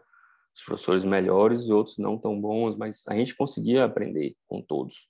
os 0.56 0.64
professores 0.64 1.06
melhores 1.06 1.68
e 1.68 1.74
outros 1.74 1.98
não 1.98 2.18
tão 2.18 2.40
bons, 2.40 2.76
mas 2.76 3.08
a 3.08 3.16
gente 3.16 3.36
conseguia 3.36 3.86
aprender 3.86 4.36
com 4.48 4.62
todos. 4.62 5.08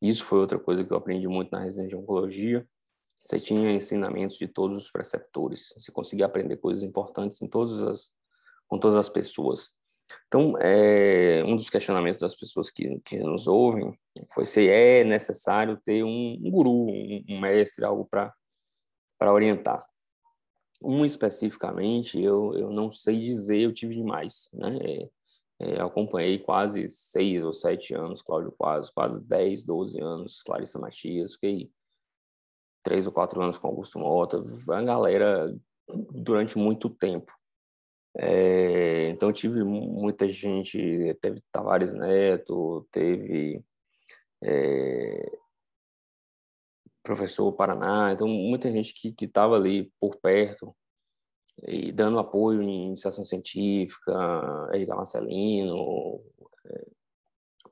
Isso 0.00 0.24
foi 0.24 0.38
outra 0.38 0.58
coisa 0.58 0.84
que 0.84 0.92
eu 0.92 0.96
aprendi 0.96 1.28
muito 1.28 1.50
na 1.50 1.60
residência 1.60 1.90
de 1.90 1.96
oncologia. 1.96 2.66
Você 3.14 3.38
tinha 3.38 3.70
ensinamentos 3.70 4.38
de 4.38 4.48
todos 4.48 4.76
os 4.76 4.90
preceptores. 4.90 5.74
Você 5.76 5.92
conseguia 5.92 6.26
aprender 6.26 6.56
coisas 6.56 6.82
importantes 6.82 7.42
em 7.42 7.48
todas 7.48 7.78
as, 7.80 8.12
com 8.66 8.78
todas 8.78 8.96
as 8.96 9.08
pessoas. 9.08 9.70
Então, 10.26 10.54
é, 10.58 11.44
um 11.44 11.54
dos 11.54 11.68
questionamentos 11.68 12.18
das 12.18 12.34
pessoas 12.34 12.70
que, 12.70 12.98
que 13.04 13.18
nos 13.18 13.46
ouvem 13.46 13.96
foi 14.32 14.46
se 14.46 14.68
é 14.68 15.04
necessário 15.04 15.76
ter 15.84 16.02
um, 16.02 16.38
um 16.42 16.50
guru, 16.50 16.86
um, 16.86 17.24
um 17.28 17.40
mestre, 17.40 17.84
algo 17.84 18.06
para 18.06 18.34
orientar. 19.32 19.84
Um 20.82 21.04
especificamente, 21.04 22.20
eu, 22.20 22.54
eu 22.56 22.70
não 22.70 22.90
sei 22.90 23.20
dizer, 23.20 23.60
eu 23.60 23.72
tive 23.72 23.94
demais, 23.94 24.48
né? 24.54 24.78
É, 24.80 25.08
é, 25.60 25.78
acompanhei 25.78 26.38
quase 26.38 26.88
seis 26.88 27.44
ou 27.44 27.52
sete 27.52 27.94
anos, 27.94 28.22
Cláudio 28.22 28.50
Quase, 28.50 28.90
quase 28.92 29.22
dez, 29.22 29.62
doze 29.62 30.00
anos, 30.00 30.42
Clarissa 30.42 30.78
Matias, 30.78 31.34
fiquei 31.34 31.70
três 32.82 33.06
ou 33.06 33.12
quatro 33.12 33.42
anos 33.42 33.58
com 33.58 33.68
Augusto 33.68 33.98
Mota, 33.98 34.42
a 34.70 34.82
galera 34.82 35.54
durante 36.12 36.56
muito 36.56 36.88
tempo. 36.88 37.30
É, 38.16 39.08
então 39.10 39.30
tive 39.32 39.62
muita 39.62 40.26
gente, 40.26 41.14
teve 41.20 41.42
Tavares 41.52 41.92
Neto, 41.92 42.88
teve 42.90 43.62
é, 44.42 45.38
professor 47.02 47.52
Paraná, 47.52 48.12
então 48.12 48.26
muita 48.26 48.72
gente 48.72 48.94
que 48.94 49.24
estava 49.26 49.56
ali 49.56 49.92
por 50.00 50.16
perto 50.16 50.74
e 51.66 51.92
dando 51.92 52.18
apoio 52.18 52.62
em 52.62 52.88
iniciação 52.88 53.24
científica, 53.24 54.68
Edgar 54.72 54.96
Marcelino, 54.96 56.22
é, 56.66 56.86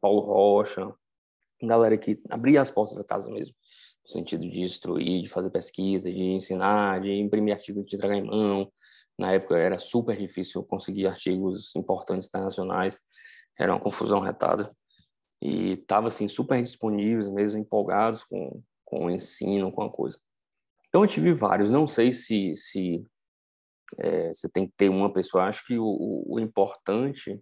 Paulo 0.00 0.20
Rocha, 0.20 0.92
galera 1.62 1.96
que 1.96 2.20
abria 2.28 2.60
as 2.60 2.70
portas 2.70 2.96
da 2.96 3.04
casa 3.04 3.30
mesmo, 3.30 3.54
no 4.04 4.10
sentido 4.10 4.48
de 4.48 4.60
instruir, 4.60 5.22
de 5.22 5.28
fazer 5.28 5.50
pesquisa, 5.50 6.10
de 6.10 6.22
ensinar, 6.22 7.00
de 7.00 7.12
imprimir 7.12 7.54
artigos 7.54 7.86
de 7.86 7.96
entregar 7.96 8.16
em 8.16 8.24
mão. 8.24 8.70
Na 9.18 9.32
época 9.32 9.56
era 9.56 9.78
super 9.78 10.16
difícil 10.16 10.62
conseguir 10.62 11.06
artigos 11.06 11.74
importantes 11.74 12.28
internacionais, 12.28 13.00
era 13.58 13.72
uma 13.72 13.80
confusão 13.80 14.20
retada. 14.20 14.70
E 15.40 15.72
estava 15.72 16.08
assim 16.08 16.28
super 16.28 16.60
disponíveis, 16.60 17.28
mesmo 17.28 17.60
empolgados 17.60 18.24
com, 18.24 18.62
com 18.84 19.06
o 19.06 19.10
ensino, 19.10 19.72
com 19.72 19.82
a 19.82 19.90
coisa. 19.90 20.18
Então 20.88 21.02
eu 21.02 21.08
tive 21.08 21.32
vários, 21.32 21.70
não 21.70 21.86
sei 21.86 22.12
se, 22.12 22.54
se 22.56 23.04
é, 23.96 24.28
você 24.28 24.48
tem 24.50 24.66
que 24.66 24.74
ter 24.76 24.88
uma 24.88 25.12
pessoa. 25.12 25.44
Acho 25.44 25.64
que 25.66 25.78
o, 25.78 26.24
o 26.26 26.38
importante 26.38 27.40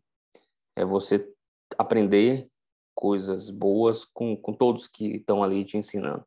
é 0.76 0.84
você 0.84 1.28
aprender 1.76 2.48
coisas 2.94 3.50
boas 3.50 4.04
com, 4.04 4.36
com 4.36 4.52
todos 4.52 4.86
que 4.86 5.16
estão 5.16 5.42
ali 5.42 5.64
te 5.64 5.76
ensinando. 5.76 6.24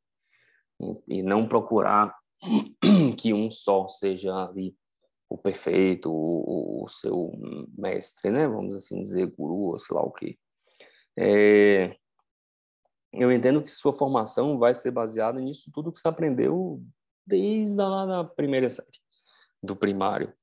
E, 0.82 1.20
e 1.20 1.24
não 1.24 1.48
procurar 1.48 2.16
que 3.18 3.34
um 3.34 3.50
só 3.50 3.88
seja 3.88 4.34
ali 4.46 4.76
o 5.30 5.38
perfeito, 5.38 6.12
o, 6.12 6.84
o, 6.84 6.88
seu 6.88 7.32
mestre, 7.78 8.32
né? 8.32 8.48
Vamos 8.48 8.74
assim 8.74 9.00
dizer, 9.00 9.28
guru, 9.28 9.72
ou 9.72 9.78
sei 9.78 9.96
lá 9.96 10.02
o 10.02 10.12
quê. 10.12 10.38
É, 11.18 11.96
eu 13.14 13.32
entendo 13.32 13.62
que 13.62 13.70
sua 13.70 13.94
formação 13.94 14.58
vai 14.58 14.74
ser 14.74 14.92
baseada 14.92 15.40
nisso 15.40 15.72
tudo 15.74 15.92
que 15.92 16.00
você 16.00 16.08
aprendeu 16.08 16.82
desde 17.28 17.80
a 17.80 18.24
primeira 18.24 18.70
série 18.70 18.88
do 19.62 19.76
primário. 19.76 20.34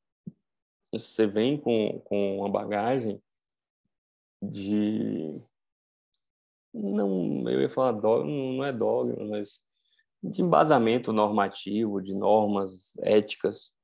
Você 0.92 1.26
vem 1.26 1.58
com, 1.58 2.00
com 2.04 2.38
uma 2.38 2.50
bagagem 2.50 3.20
de. 4.42 5.38
Não, 6.72 7.48
eu 7.48 7.62
ia 7.62 7.70
falar 7.70 7.92
dogma, 7.92 8.30
não 8.30 8.64
é 8.64 8.72
dogma, 8.72 9.24
mas 9.24 9.62
de 10.22 10.42
embasamento 10.42 11.12
normativo, 11.12 12.02
de 12.02 12.14
normas 12.14 12.96
éticas 12.98 13.74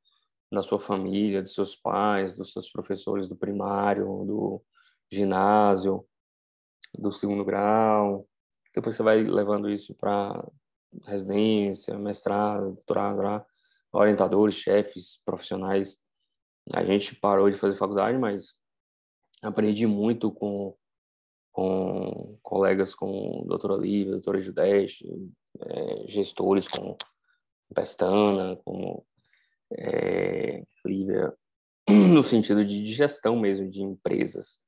da 0.51 0.63
sua 0.63 0.79
família, 0.79 1.43
dos 1.43 1.55
seus 1.55 1.75
pais, 1.75 2.37
dos 2.37 2.53
seus 2.53 2.71
professores 2.71 3.29
do 3.29 3.37
primário, 3.37 4.05
do 4.27 4.63
ginásio, 5.11 6.07
do 6.97 7.11
segundo 7.11 7.45
grau. 7.45 8.29
Depois 8.75 8.95
você 8.95 9.03
vai 9.03 9.23
levando 9.23 9.71
isso 9.71 9.95
para 9.95 10.47
residência, 11.05 11.99
mestrado, 11.99 12.75
doutorado, 12.75 13.47
orientadores, 13.93 14.55
chefes, 14.55 15.21
profissionais. 15.25 16.01
A 16.73 16.83
gente 16.83 17.15
parou 17.17 17.51
de 17.51 17.59
fazer 17.59 17.77
faculdade, 17.77 18.17
mas 18.19 18.57
aprendi 19.43 19.87
muito 19.87 20.31
com, 20.31 20.75
com 21.53 22.39
colegas 22.43 22.95
como 22.95 23.45
doutora 23.45 23.77
Lívia, 23.77 24.13
doutora 24.13 24.41
Judeste, 24.41 25.07
é, 25.61 26.07
gestores 26.09 26.67
como 26.67 26.97
Pestana, 27.75 28.57
como 28.65 29.05
é, 29.73 30.63
Lívia, 30.87 31.35
no 31.89 32.23
sentido 32.23 32.65
de 32.65 32.87
gestão 32.87 33.37
mesmo 33.37 33.69
de 33.69 33.83
empresas, 33.83 34.61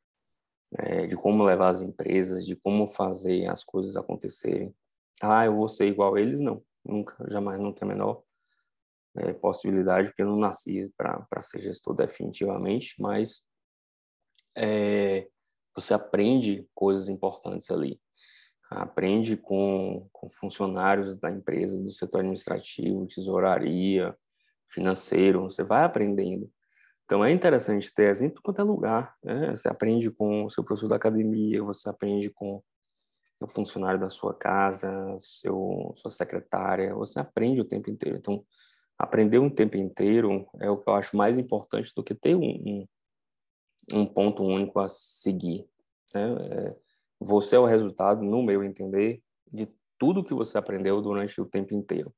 é, 0.77 1.07
de 1.07 1.17
como 1.17 1.45
levar 1.45 1.69
as 1.69 1.81
empresas, 1.81 2.45
de 2.45 2.57
como 2.57 2.89
fazer 2.89 3.47
as 3.47 3.63
coisas 3.63 3.97
acontecerem. 3.97 4.75
Ah, 5.23 5.47
eu 5.47 5.55
vou 5.55 5.69
ser 5.69 5.87
igual 5.87 6.17
a 6.17 6.21
eles? 6.21 6.41
Não, 6.41 6.63
nunca, 6.85 7.17
jamais, 7.31 7.61
não 7.61 7.73
tem 7.73 7.89
a 7.89 7.93
menor 7.93 8.25
é, 9.17 9.33
possibilidade, 9.33 10.09
porque 10.09 10.23
eu 10.23 10.27
não 10.27 10.37
nasci 10.37 10.93
para 10.97 11.43
ser 11.43 11.61
gestor 11.61 11.95
definitivamente, 11.95 12.95
mas 12.99 13.43
é, 14.57 15.27
você 15.75 15.95
aprende 15.95 16.69
coisas 16.75 17.09
importantes 17.09 17.71
ali. 17.71 18.01
Aprende 18.71 19.37
com, 19.37 20.09
com 20.13 20.29
funcionários 20.31 21.15
da 21.17 21.31
empresa, 21.31 21.83
do 21.83 21.91
setor 21.91 22.19
administrativo, 22.19 23.07
tesouraria, 23.07 24.17
financeiro, 24.69 25.43
você 25.43 25.63
vai 25.63 25.85
aprendendo. 25.85 26.51
Então 27.05 27.25
é 27.25 27.31
interessante 27.31 27.93
ter 27.93 28.09
exemplo 28.09 28.41
quanto 28.43 28.61
é 28.61 28.65
lugar. 28.65 29.15
Né? 29.23 29.55
Você 29.55 29.69
aprende 29.69 30.11
com 30.11 30.45
o 30.45 30.51
seu 30.51 30.65
professor 30.65 30.89
da 30.89 30.97
academia, 30.97 31.63
você 31.63 31.89
aprende 31.89 32.31
com 32.31 32.63
o 33.43 33.49
funcionário 33.49 34.01
da 34.01 34.09
sua 34.09 34.35
casa, 34.35 34.91
seu, 35.21 35.93
sua 35.97 36.11
secretária, 36.11 36.95
você 36.95 37.21
aprende 37.21 37.61
o 37.61 37.65
tempo 37.65 37.91
inteiro. 37.91 38.17
Então, 38.17 38.45
aprender 39.05 39.39
um 39.39 39.51
tempo 39.51 39.77
inteiro 39.77 40.47
é 40.61 40.71
o 40.71 40.77
que 40.77 40.89
eu 40.89 40.95
acho 40.95 41.17
mais 41.17 41.39
importante 41.39 41.93
do 41.95 42.03
que 42.03 42.15
ter 42.15 42.35
um, 42.35 42.43
um, 42.43 42.89
um 43.93 44.07
ponto 44.07 44.43
único 44.43 44.81
a 44.81 44.89
seguir. 44.89 45.67
Né? 46.15 46.35
É, 46.51 46.77
você 47.21 47.57
é 47.57 47.59
o 47.59 47.67
resultado, 47.67 48.23
no 48.23 48.43
meu 48.43 48.65
entender, 48.65 49.23
de 49.53 49.69
tudo 49.99 50.25
que 50.25 50.35
você 50.35 50.59
aprendeu 50.59 51.01
durante 51.01 51.41
o 51.41 51.47
tempo 51.47 51.75
inteiro. 51.75 52.13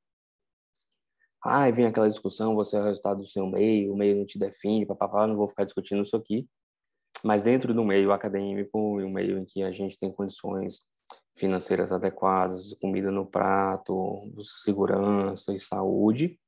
Ah, 1.43 1.69
vem 1.69 1.85
aquela 1.85 2.07
discussão, 2.07 2.55
você 2.55 2.75
é 2.75 2.79
o 2.79 2.83
resultado 2.83 3.19
do 3.19 3.25
seu 3.25 3.45
meio, 3.47 3.93
o 3.93 3.97
meio 3.97 4.17
não 4.17 4.25
te 4.25 4.39
define, 4.39 4.85
papapá, 4.85 5.27
não 5.27 5.35
vou 5.35 5.47
ficar 5.47 5.63
discutindo 5.63 6.01
isso 6.01 6.15
aqui. 6.15 6.47
Mas 7.23 7.43
dentro 7.43 7.73
do 7.73 7.83
meio 7.83 8.11
acadêmico, 8.11 8.77
o 8.77 9.09
meio 9.09 9.37
em 9.37 9.45
que 9.45 9.63
a 9.63 9.71
gente 9.71 9.97
tem 9.97 10.11
condições 10.11 10.85
financeiras 11.35 11.91
adequadas, 11.91 12.73
comida 12.81 13.11
no 13.11 13.25
prato, 13.25 14.31
segurança 14.41 15.53
e 15.53 15.59
saúde, 15.59 16.39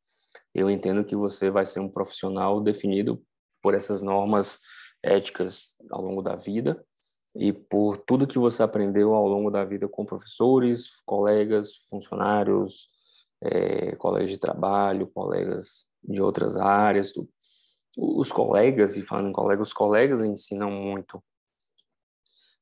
eu 0.53 0.69
entendo 0.69 1.03
que 1.03 1.15
você 1.15 1.49
vai 1.49 1.65
ser 1.65 1.79
um 1.79 1.89
profissional 1.89 2.61
definido 2.61 3.21
por 3.61 3.73
essas 3.73 4.01
normas 4.01 4.59
éticas 5.03 5.77
ao 5.91 6.01
longo 6.01 6.21
da 6.21 6.35
vida 6.35 6.83
e 7.35 7.53
por 7.53 7.97
tudo 7.97 8.27
que 8.27 8.39
você 8.39 8.63
aprendeu 8.63 9.13
ao 9.13 9.27
longo 9.27 9.51
da 9.51 9.63
vida 9.63 9.87
com 9.87 10.05
professores, 10.05 11.01
colegas, 11.05 11.75
funcionários, 11.89 12.89
é, 13.41 13.95
colegas 13.95 14.29
de 14.29 14.37
trabalho, 14.37 15.07
colegas 15.07 15.85
de 16.03 16.21
outras 16.21 16.57
áreas. 16.57 17.11
Tudo. 17.11 17.29
Os 17.97 18.31
colegas, 18.31 18.97
e 18.97 19.01
falando 19.01 19.29
em 19.29 19.33
colegas, 19.33 19.67
os 19.67 19.73
colegas 19.73 20.21
ensinam 20.21 20.71
muito. 20.71 21.21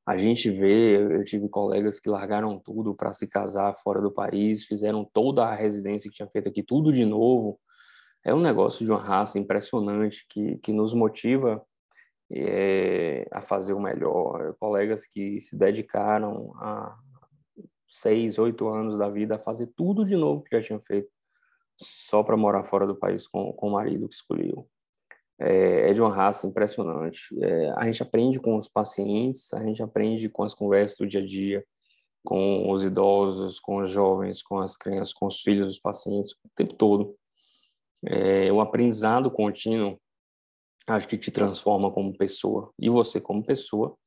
A 0.05 0.17
gente 0.17 0.49
vê, 0.49 0.97
eu 0.97 1.23
tive 1.23 1.49
colegas 1.49 1.99
que 1.99 2.09
largaram 2.09 2.57
tudo 2.57 2.95
para 2.95 3.11
se 3.11 3.27
casar 3.27 3.75
fora 3.77 4.01
do 4.01 4.11
país, 4.11 4.63
fizeram 4.63 5.03
toda 5.03 5.45
a 5.45 5.53
residência 5.53 6.09
que 6.09 6.15
tinha 6.15 6.29
feito 6.29 6.47
aqui, 6.47 6.63
tudo 6.63 6.93
de 6.93 7.05
novo, 7.05 7.59
é 8.27 8.33
um 8.33 8.41
negócio 8.41 8.85
de 8.85 8.91
uma 8.91 9.01
raça 9.01 9.39
impressionante 9.39 10.25
que, 10.29 10.57
que 10.57 10.73
nos 10.73 10.93
motiva 10.93 11.65
é, 12.29 13.25
a 13.31 13.41
fazer 13.41 13.71
o 13.71 13.79
melhor. 13.79 14.53
Colegas 14.59 15.05
que 15.05 15.39
se 15.39 15.57
dedicaram 15.57 16.53
a 16.57 16.97
seis, 17.87 18.37
oito 18.37 18.67
anos 18.67 18.97
da 18.97 19.09
vida 19.09 19.35
a 19.35 19.39
fazer 19.39 19.67
tudo 19.67 20.03
de 20.03 20.17
novo 20.17 20.43
que 20.43 20.59
já 20.59 20.61
tinham 20.61 20.81
feito, 20.81 21.09
só 21.79 22.21
para 22.21 22.35
morar 22.35 22.65
fora 22.65 22.85
do 22.85 22.97
país 22.97 23.25
com, 23.25 23.53
com 23.53 23.69
o 23.69 23.71
marido 23.71 24.09
que 24.09 24.15
escolheu. 24.15 24.67
é, 25.39 25.91
é 25.91 25.93
de 25.93 26.01
uma 26.01 26.13
raça 26.13 26.47
impressionante. 26.47 27.33
É, 27.41 27.69
a 27.77 27.85
gente 27.85 28.03
aprende 28.03 28.41
com 28.41 28.57
os 28.57 28.67
pacientes, 28.67 29.53
a 29.53 29.63
gente 29.63 29.81
aprende 29.81 30.27
com 30.27 30.43
as 30.43 30.53
conversas 30.53 30.97
do 30.97 31.07
dia 31.07 31.21
a 31.21 31.25
dia, 31.25 31.65
com 32.25 32.69
os 32.69 32.83
idosos, 32.83 33.57
com 33.57 33.81
os 33.81 33.89
jovens, 33.89 34.43
com 34.43 34.57
as 34.57 34.75
crianças, 34.75 35.13
com 35.13 35.27
os 35.27 35.39
filhos 35.39 35.67
dos 35.67 35.79
pacientes, 35.79 36.31
o 36.31 36.49
tempo 36.53 36.73
todo. 36.73 37.15
É, 38.05 38.51
o 38.51 38.61
aprendizado 38.61 39.31
contínuo 39.31 39.99
acho 40.87 41.07
que 41.07 41.17
te 41.17 41.31
transforma 41.31 41.91
como 41.91 42.17
pessoa. 42.17 42.71
E 42.79 42.89
você 42.89 43.19
como 43.19 43.45
pessoa, 43.45 43.97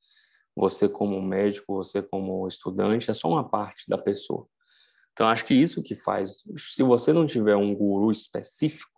você 0.56 0.88
como 0.88 1.20
médico, 1.20 1.74
você 1.74 2.02
como 2.02 2.46
estudante, 2.48 3.10
é 3.10 3.14
só 3.14 3.28
uma 3.28 3.48
parte 3.48 3.88
da 3.88 3.98
pessoa. 3.98 4.46
Então 5.12 5.26
acho 5.26 5.44
que 5.44 5.54
isso 5.54 5.82
que 5.82 5.94
faz. 5.94 6.42
Se 6.56 6.82
você 6.82 7.12
não 7.12 7.26
tiver 7.26 7.56
um 7.56 7.74
guru 7.74 8.10
específico, 8.10 8.90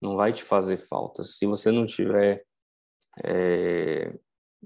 não 0.00 0.16
vai 0.16 0.32
te 0.32 0.42
fazer 0.42 0.78
falta. 0.78 1.22
Se 1.22 1.46
você 1.46 1.70
não 1.70 1.86
tiver 1.86 2.44
é, 3.24 4.12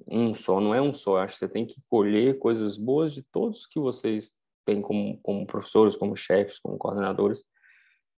um 0.09 0.35
só, 0.35 0.61
não 0.61 0.75
é 0.75 0.81
um 0.81 0.93
só. 0.93 1.19
Acho 1.19 1.35
que 1.35 1.39
você 1.41 1.49
tem 1.49 1.67
que 1.67 1.81
colher 1.89 2.39
coisas 2.39 2.77
boas 2.77 3.13
de 3.13 3.23
todos 3.23 3.67
que 3.67 3.79
vocês 3.79 4.33
têm 4.65 4.81
como, 4.81 5.19
como 5.23 5.47
professores, 5.47 5.97
como 5.97 6.17
chefes, 6.17 6.59
como 6.59 6.79
coordenadores. 6.79 7.45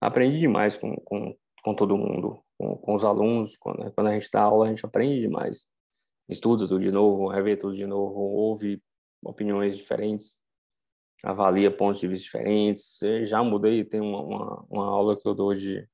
Aprende 0.03 0.39
demais 0.41 0.77
com, 0.77 0.95
com, 0.97 1.37
com 1.63 1.75
todo 1.75 1.97
mundo, 1.97 2.43
com, 2.59 2.77
com 2.77 2.95
os 2.95 3.05
alunos. 3.05 3.57
Quando, 3.57 3.91
quando 3.93 4.07
a 4.09 4.13
gente 4.13 4.29
dá 4.33 4.43
aula, 4.43 4.67
a 4.67 4.69
gente 4.69 4.85
aprende 4.85 5.21
demais. 5.21 5.69
Estuda 6.29 6.67
tudo 6.67 6.81
de 6.81 6.91
novo, 6.91 7.29
revê 7.29 7.57
tudo 7.57 7.75
de 7.75 7.87
novo, 7.87 8.19
ouve 8.19 8.83
opiniões 9.25 9.77
diferentes, 9.77 10.39
avalia 11.25 11.71
pontos 11.71 12.01
de 12.01 12.09
vista 12.09 12.25
diferentes. 12.25 13.01
Eu 13.03 13.25
já 13.25 13.43
mudei, 13.43 13.85
tem 13.85 14.01
uma, 14.01 14.21
uma, 14.21 14.67
uma 14.71 14.87
aula 14.87 15.17
que 15.17 15.27
eu 15.27 15.35
dou 15.35 15.55
de 15.55 15.89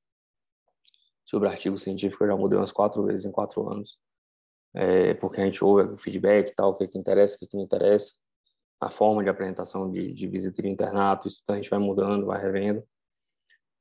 sobre 1.24 1.48
artigo 1.48 1.76
científico, 1.76 2.24
eu 2.24 2.28
já 2.28 2.36
mudei 2.36 2.58
umas 2.58 2.72
quatro 2.72 3.04
vezes 3.04 3.26
em 3.26 3.30
quatro 3.30 3.68
anos 3.68 3.98
é, 4.74 5.14
porque 5.14 5.40
a 5.40 5.44
gente 5.44 5.62
ouve 5.64 5.96
feedback 6.00 6.54
tal, 6.54 6.70
o 6.70 6.74
que, 6.74 6.84
é 6.84 6.86
que 6.86 6.98
interessa, 6.98 7.36
o 7.36 7.38
que, 7.38 7.44
é 7.46 7.48
que 7.48 7.56
não 7.56 7.64
interessa, 7.64 8.14
a 8.80 8.90
forma 8.90 9.22
de 9.22 9.28
apresentação 9.28 9.90
de, 9.90 10.12
de 10.12 10.28
visita 10.28 10.62
de 10.62 10.68
internato, 10.68 11.26
isso 11.26 11.42
a 11.48 11.56
gente 11.56 11.70
vai 11.70 11.78
mudando, 11.78 12.26
vai 12.26 12.40
revendo. 12.40 12.84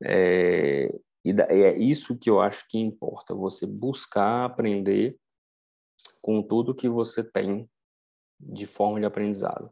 É, 0.04 0.94
e 1.24 1.30
é 1.30 1.76
isso 1.76 2.16
que 2.16 2.30
eu 2.30 2.40
acho 2.40 2.66
que 2.68 2.78
importa, 2.78 3.34
você 3.34 3.66
buscar 3.66 4.44
aprender 4.44 5.18
com 6.22 6.42
tudo 6.42 6.74
que 6.74 6.88
você 6.88 7.22
tem 7.22 7.68
de 8.38 8.66
forma 8.66 9.00
de 9.00 9.06
aprendizado, 9.06 9.70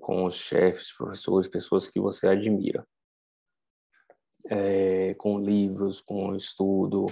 com 0.00 0.24
os 0.24 0.34
chefes, 0.34 0.92
professores, 0.94 1.48
pessoas 1.48 1.88
que 1.88 2.00
você 2.00 2.28
admira, 2.28 2.86
é, 4.50 5.14
com 5.14 5.38
livros, 5.38 6.00
com 6.00 6.36
estudo, 6.36 7.06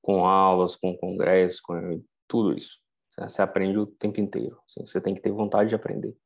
com 0.00 0.24
aulas, 0.24 0.76
com 0.76 0.96
congresso, 0.96 1.60
com 1.62 2.02
tudo 2.26 2.56
isso. 2.56 2.80
Você 3.18 3.42
aprende 3.42 3.78
o 3.78 3.86
tempo 3.86 4.20
inteiro. 4.20 4.60
Você 4.66 5.00
tem 5.00 5.14
que 5.14 5.20
ter 5.20 5.32
vontade 5.32 5.70
de 5.70 5.74
aprender 5.74 6.16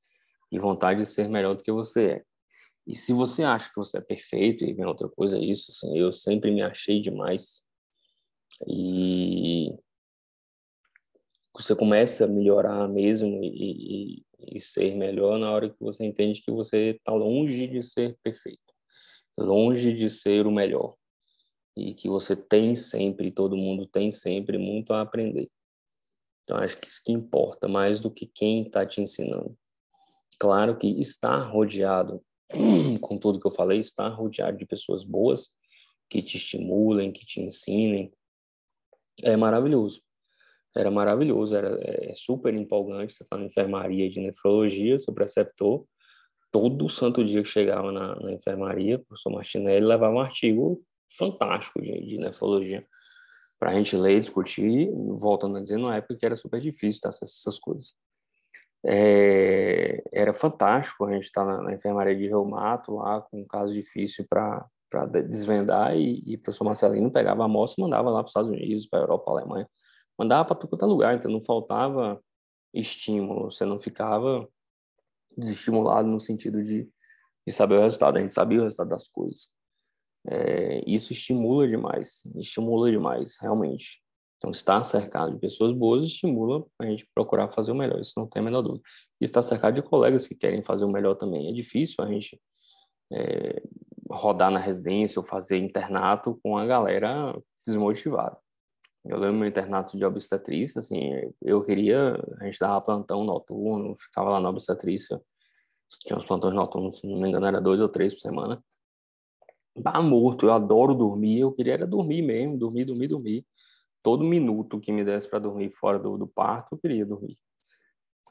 e 0.51 0.59
vontade 0.59 1.01
de 1.01 1.07
ser 1.07 1.29
melhor 1.29 1.55
do 1.55 1.63
que 1.63 1.73
você 1.73 2.11
é. 2.11 2.25
E 2.87 2.97
se 2.97 3.13
você 3.13 3.43
acha 3.45 3.69
que 3.69 3.77
você 3.77 3.99
é 3.99 4.01
perfeito 4.01 4.65
e 4.65 4.73
vem 4.73 4.85
outra 4.85 5.09
coisa, 5.09 5.37
é 5.37 5.41
isso, 5.41 5.71
assim, 5.71 5.97
eu 5.97 6.13
sempre 6.13 6.51
me 6.51 6.63
achei 6.63 7.01
demais. 7.01 7.65
E 8.67 9.73
você 11.55 11.77
começa 11.77 12.25
a 12.25 12.29
melhorar 12.29 12.89
mesmo 12.89 13.43
e, 13.43 14.19
e, 14.19 14.57
e 14.57 14.61
ser 14.61 14.97
melhor 14.97 15.39
na 15.39 15.51
hora 15.51 15.71
que 15.71 15.81
você 15.81 16.05
entende 16.05 16.43
que 16.43 16.51
você 16.51 16.97
está 16.97 17.13
longe 17.13 17.67
de 17.69 17.83
ser 17.83 18.19
perfeito, 18.23 18.73
longe 19.39 19.93
de 19.93 20.11
ser 20.11 20.47
o 20.47 20.51
melhor. 20.51 20.97
E 21.77 21.95
que 21.95 22.09
você 22.09 22.35
tem 22.35 22.75
sempre, 22.75 23.31
todo 23.31 23.57
mundo 23.57 23.87
tem 23.87 24.11
sempre 24.11 24.59
muito 24.59 24.93
a 24.93 25.01
aprender. 25.03 25.51
Então, 26.43 26.57
acho 26.59 26.79
que 26.79 26.87
isso 26.87 27.03
que 27.05 27.13
importa 27.13 27.69
mais 27.69 28.01
do 28.01 28.11
que 28.11 28.27
quem 28.27 28.65
está 28.67 28.85
te 28.85 29.01
ensinando. 29.01 29.57
Claro 30.39 30.77
que 30.77 31.01
estar 31.01 31.39
rodeado, 31.39 32.23
com 33.01 33.19
tudo 33.19 33.41
que 33.41 33.47
eu 33.47 33.51
falei, 33.51 33.81
estar 33.81 34.09
rodeado 34.09 34.59
de 34.59 34.67
pessoas 34.67 35.05
boas, 35.05 35.51
que 36.09 36.23
te 36.23 36.37
estimulem, 36.37 37.13
que 37.13 37.25
te 37.25 37.41
ensinem, 37.41 38.13
é 39.23 39.37
maravilhoso. 39.37 40.03
Era 40.75 40.91
maravilhoso, 40.91 41.55
era 41.55 41.79
é 41.83 42.15
super 42.15 42.55
empolgante. 42.55 43.15
Você 43.15 43.23
está 43.23 43.37
na 43.37 43.45
enfermaria 43.45 44.09
de 44.09 44.21
nefrologia, 44.21 44.99
seu 44.99 45.13
preceptor, 45.13 45.87
todo 46.51 46.89
santo 46.89 47.25
dia 47.25 47.43
que 47.43 47.49
chegava 47.49 47.91
na, 47.91 48.15
na 48.17 48.33
enfermaria, 48.33 48.97
o 48.97 49.05
professor 49.05 49.31
Martinelli 49.31 49.85
levava 49.85 50.15
um 50.15 50.21
artigo 50.21 50.85
fantástico 51.17 51.81
de, 51.81 52.01
de 52.07 52.19
nefrologia 52.19 52.87
para 53.59 53.71
a 53.71 53.75
gente 53.75 53.97
ler, 53.97 54.19
discutir, 54.19 54.91
voltando 55.19 55.57
a 55.57 55.61
dizer, 55.61 55.79
numa 55.79 55.97
época 55.97 56.17
que 56.17 56.27
era 56.27 56.37
super 56.37 56.61
difícil 56.61 57.01
tá, 57.01 57.11
essas, 57.11 57.31
essas 57.39 57.59
coisas. 57.59 57.95
É, 58.85 60.03
era 60.13 60.33
fantástico 60.33 61.05
a 61.05 61.13
gente 61.13 61.25
estar 61.25 61.45
na, 61.45 61.63
na, 61.63 61.73
enfermaria 61.73 62.17
de 62.17 62.27
reumato 62.27 62.97
lá, 62.97 63.21
com 63.21 63.41
um 63.41 63.47
caso 63.47 63.73
difícil 63.73 64.27
para 64.29 64.67
desvendar, 65.29 65.97
e, 65.97 66.23
e 66.27 66.35
o 66.35 66.41
professor 66.41 66.65
Marcelino 66.65 67.11
pegava 67.11 67.43
a 67.43 67.47
amostra 67.47 67.81
e 67.81 67.85
mandava 67.85 68.11
lá 68.11 68.19
para 68.19 68.27
os 68.27 68.31
Estados 68.31 68.51
Unidos, 68.51 68.87
para 68.87 69.01
a 69.01 69.03
Europa, 69.03 69.25
para 69.25 69.35
a 69.35 69.37
Alemanha, 69.43 69.69
mandava 70.19 70.55
para 70.55 70.57
todo 70.57 70.87
lugar, 70.87 71.15
então 71.15 71.31
não 71.31 71.41
faltava 71.41 72.21
estímulo, 72.75 73.51
você 73.51 73.65
não 73.65 73.79
ficava 73.79 74.49
desestimulado 75.37 76.09
no 76.09 76.19
sentido 76.19 76.63
de, 76.63 76.89
de 77.47 77.53
saber 77.53 77.77
o 77.77 77.83
resultado, 77.83 78.19
a 78.19 78.21
gente 78.21 78.35
sabia 78.35 78.61
o 78.61 78.65
resultado 78.65 78.89
das 78.89 79.09
coisas 79.09 79.51
é, 80.27 80.83
isso 80.87 81.13
estimula 81.13 81.67
demais, 81.67 82.25
estimula 82.37 82.91
demais, 82.91 83.39
realmente. 83.41 84.02
Então, 84.43 84.51
estar 84.51 84.83
cercado 84.83 85.35
de 85.35 85.39
pessoas 85.39 85.71
boas 85.73 86.03
estimula 86.03 86.67
a 86.81 86.85
gente 86.85 87.09
procurar 87.15 87.49
fazer 87.53 87.71
o 87.71 87.77
melhor, 87.77 88.01
isso 88.01 88.15
não 88.17 88.27
tem 88.27 88.41
a 88.41 88.45
menor 88.45 88.63
dúvida. 88.63 88.83
E 89.21 89.25
estar 89.25 89.41
cercado 89.41 89.77
de 89.77 89.83
colegas 89.83 90.27
que 90.27 90.35
querem 90.35 90.65
fazer 90.65 90.85
o 90.85 90.91
melhor 90.91 91.15
também. 91.15 91.49
É 91.49 91.53
difícil 91.53 92.05
a 92.05 92.11
gente 92.11 92.41
é, 93.13 93.63
rodar 94.11 94.51
na 94.51 94.59
residência 94.59 95.21
ou 95.21 95.25
fazer 95.25 95.59
internato 95.59 96.41
com 96.43 96.59
a 96.59 96.67
galera 96.67 97.41
desmotivada. 97.65 98.37
Eu 99.05 99.17
lembro 99.17 99.39
meu 99.39 99.49
internato 99.49 99.97
de 99.97 100.05
obstetrícia, 100.05 100.81
assim, 100.81 101.13
eu 101.41 101.65
queria, 101.65 102.21
a 102.41 102.45
gente 102.45 102.59
dava 102.59 102.81
plantão 102.81 103.23
noturno, 103.23 103.95
ficava 103.97 104.31
lá 104.31 104.41
na 104.41 104.51
obstetrícia, 104.51 105.21
tinha 106.05 106.17
uns 106.17 106.25
plantões 106.25 106.55
noturnos, 106.55 106.99
se 106.99 107.07
não 107.07 107.21
me 107.21 107.29
engano, 107.29 107.47
era 107.47 107.61
dois 107.61 107.81
ou 107.81 107.89
três 107.89 108.13
por 108.13 108.21
semana, 108.21 108.61
Tá 109.81 110.03
morto, 110.03 110.47
eu 110.47 110.53
adoro 110.53 110.95
dormir, 110.95 111.41
eu 111.41 111.51
queria 111.51 111.73
era 111.73 111.87
dormir 111.87 112.21
mesmo, 112.21 112.59
dormir, 112.59 112.85
dormir, 112.85 113.09
dormir. 113.09 113.47
Todo 114.03 114.25
minuto 114.25 114.81
que 114.81 114.93
me 114.93 115.05
desse 115.05 115.29
para 115.29 115.39
dormir 115.39 115.71
fora 115.71 115.99
do, 115.99 116.19
do 116.19 116.27
parto, 116.27 116.75
eu 116.75 116.79
queria 116.79 117.07
dormir. 117.07 117.39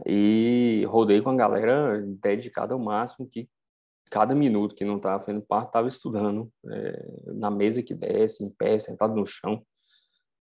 E 0.06 0.84
rodei 0.88 1.22
com 1.22 1.30
a 1.30 1.36
galera 1.36 2.02
dedicada 2.22 2.74
ao 2.74 2.80
máximo, 2.80 3.28
que 3.28 3.50
cada 4.10 4.36
minuto 4.36 4.76
que 4.76 4.84
não 4.84 4.98
estava 4.98 5.24
fazendo 5.24 5.42
parto, 5.42 5.68
estava 5.68 5.88
estudando, 5.88 6.52
é, 6.70 7.34
na 7.34 7.50
mesa 7.50 7.82
que 7.82 7.96
desce, 7.96 8.44
em 8.44 8.50
pé, 8.50 8.78
sentado 8.78 9.16
no 9.16 9.26
chão. 9.26 9.66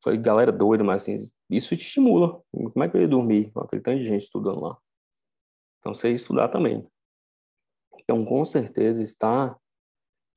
Falei, 0.04 0.20
galera 0.20 0.52
doida, 0.52 0.84
mas 0.84 1.04
assim, 1.04 1.16
isso 1.50 1.76
te 1.76 1.82
estimula. 1.82 2.42
Como 2.52 2.84
é 2.84 2.90
que 2.90 2.98
eu 2.98 3.02
ia 3.02 3.08
dormir 3.08 3.52
com 3.52 3.62
aquele 3.62 3.82
tanto 3.82 4.00
de 4.00 4.06
gente 4.06 4.24
estudando 4.24 4.60
lá? 4.60 4.78
Então, 5.80 5.96
você 5.96 6.10
ia 6.10 6.16
estudar 6.16 6.50
também. 6.50 6.86
Então, 8.02 8.26
com 8.26 8.44
certeza, 8.44 9.02
está 9.02 9.58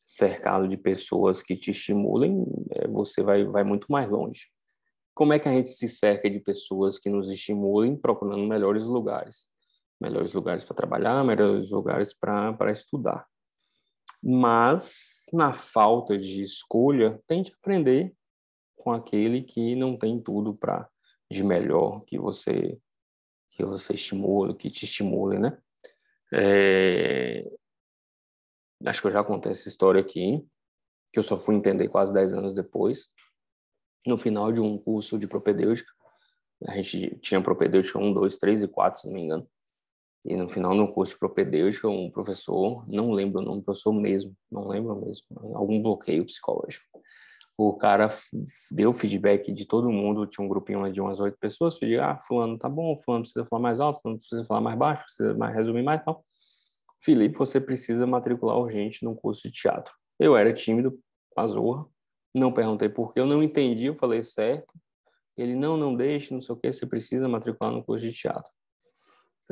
cercado 0.05 0.69
de 0.69 0.77
pessoas 0.77 1.43
que 1.43 1.57
te 1.57 1.73
estimulem, 1.73 2.45
é, 2.71 2.87
você 2.87 3.25
vai, 3.25 3.45
vai 3.45 3.65
muito 3.65 3.91
mais 3.91 4.09
longe. 4.09 4.47
Como 5.17 5.33
é 5.33 5.39
que 5.39 5.49
a 5.49 5.53
gente 5.53 5.71
se 5.71 5.89
cerca 5.89 6.29
de 6.29 6.39
pessoas 6.39 6.99
que 6.99 7.09
nos 7.09 7.31
estimulem 7.31 7.97
procurando 7.97 8.47
melhores 8.47 8.85
lugares? 8.85 9.49
Melhores 9.99 10.35
lugares 10.35 10.63
para 10.63 10.77
trabalhar, 10.77 11.25
melhores 11.25 11.71
lugares 11.71 12.13
para 12.13 12.71
estudar. 12.71 13.27
Mas, 14.23 15.25
na 15.33 15.55
falta 15.55 16.19
de 16.19 16.43
escolha, 16.43 17.19
tente 17.27 17.51
aprender 17.51 18.15
com 18.77 18.93
aquele 18.93 19.43
que 19.43 19.75
não 19.75 19.97
tem 19.97 20.21
tudo 20.21 20.55
para 20.55 20.87
de 21.31 21.43
melhor 21.43 22.05
que 22.05 22.19
você 22.19 22.79
que 23.49 23.65
você 23.65 23.95
estimule, 23.95 24.55
que 24.55 24.69
te 24.69 24.85
estimule, 24.85 25.39
né? 25.39 25.57
É, 26.31 27.51
acho 28.85 29.01
que 29.01 29.07
eu 29.07 29.13
já 29.13 29.25
contei 29.25 29.53
essa 29.53 29.67
história 29.67 29.99
aqui, 29.99 30.47
que 31.11 31.19
eu 31.19 31.23
só 31.23 31.39
fui 31.39 31.55
entender 31.55 31.89
quase 31.89 32.13
10 32.13 32.35
anos 32.35 32.55
depois, 32.55 33.07
no 34.07 34.17
final 34.17 34.53
de 34.53 34.61
um 34.61 34.79
curso 34.79 35.19
de 35.19 35.27
propedêutica. 35.27 35.91
A 36.67 36.75
gente 36.77 37.19
tinha 37.21 37.41
propedêutica 37.41 37.99
1, 37.99 38.13
2, 38.13 38.39
3 38.39 38.63
e 38.63 38.69
4, 38.69 39.01
se 39.01 39.07
não 39.07 39.15
me 39.15 39.23
engano. 39.23 39.47
E 40.25 40.35
no 40.37 40.49
final 40.49 40.77
do 40.77 40.93
curso 40.93 41.13
de 41.13 41.19
propedêutica, 41.19 41.89
um 41.89 42.11
professor, 42.11 42.85
não 42.89 43.13
lembro 43.13 43.41
o 43.41 43.45
nome, 43.45 43.63
professor 43.63 43.93
mesmo, 43.93 44.35
não 44.51 44.67
lembro 44.67 44.97
mesmo, 44.97 45.25
algum 45.55 45.81
bloqueio 45.81 46.25
psicológico. 46.25 46.85
O 47.57 47.75
cara 47.75 48.09
deu 48.73 48.93
feedback 48.93 49.53
de 49.53 49.65
todo 49.65 49.91
mundo, 49.91 50.27
tinha 50.27 50.45
um 50.45 50.49
grupinho 50.49 50.93
de 50.93 51.01
umas 51.01 51.21
oito 51.21 51.39
pessoas, 51.39 51.79
pediu, 51.79 52.03
ah, 52.03 52.19
fulano 52.19 52.59
tá 52.59 52.69
bom, 52.69 52.99
fulano 52.99 53.23
precisa 53.23 53.47
falar 53.47 53.63
mais 53.63 53.81
alto, 53.81 54.01
fulano 54.03 54.19
precisa 54.19 54.45
falar 54.45 54.61
mais 54.61 54.77
baixo, 54.77 55.05
precisa 55.05 55.35
mais 55.35 55.55
resumir 55.55 55.83
mais 55.83 56.05
tal. 56.05 56.25
Felipe, 57.01 57.39
você 57.39 57.61
precisa 57.61 58.07
matricular 58.07 58.59
urgente 58.59 59.05
num 59.05 59.15
curso 59.15 59.43
de 59.43 59.53
teatro. 59.53 59.95
Eu 60.19 60.37
era 60.37 60.53
tímido, 60.53 60.99
a 61.37 61.47
zorra, 61.47 61.87
não 62.39 62.53
perguntei 62.53 62.89
por 62.89 63.13
que, 63.13 63.21
eu 63.21 63.27
não 63.27 63.43
entendi, 63.43 63.87
eu 63.87 63.95
falei 63.95 64.23
certo, 64.23 64.73
Ele, 65.37 65.55
não, 65.57 65.77
não 65.77 65.95
deixe, 65.95 66.33
não 66.35 66.41
sei 66.41 66.55
o 66.55 66.59
que, 66.59 66.73
você 66.73 66.87
precisa 66.87 67.29
matricular 67.29 67.73
no 67.73 67.85
curso 67.85 68.07
de 68.07 68.13
teatro. 68.13 68.51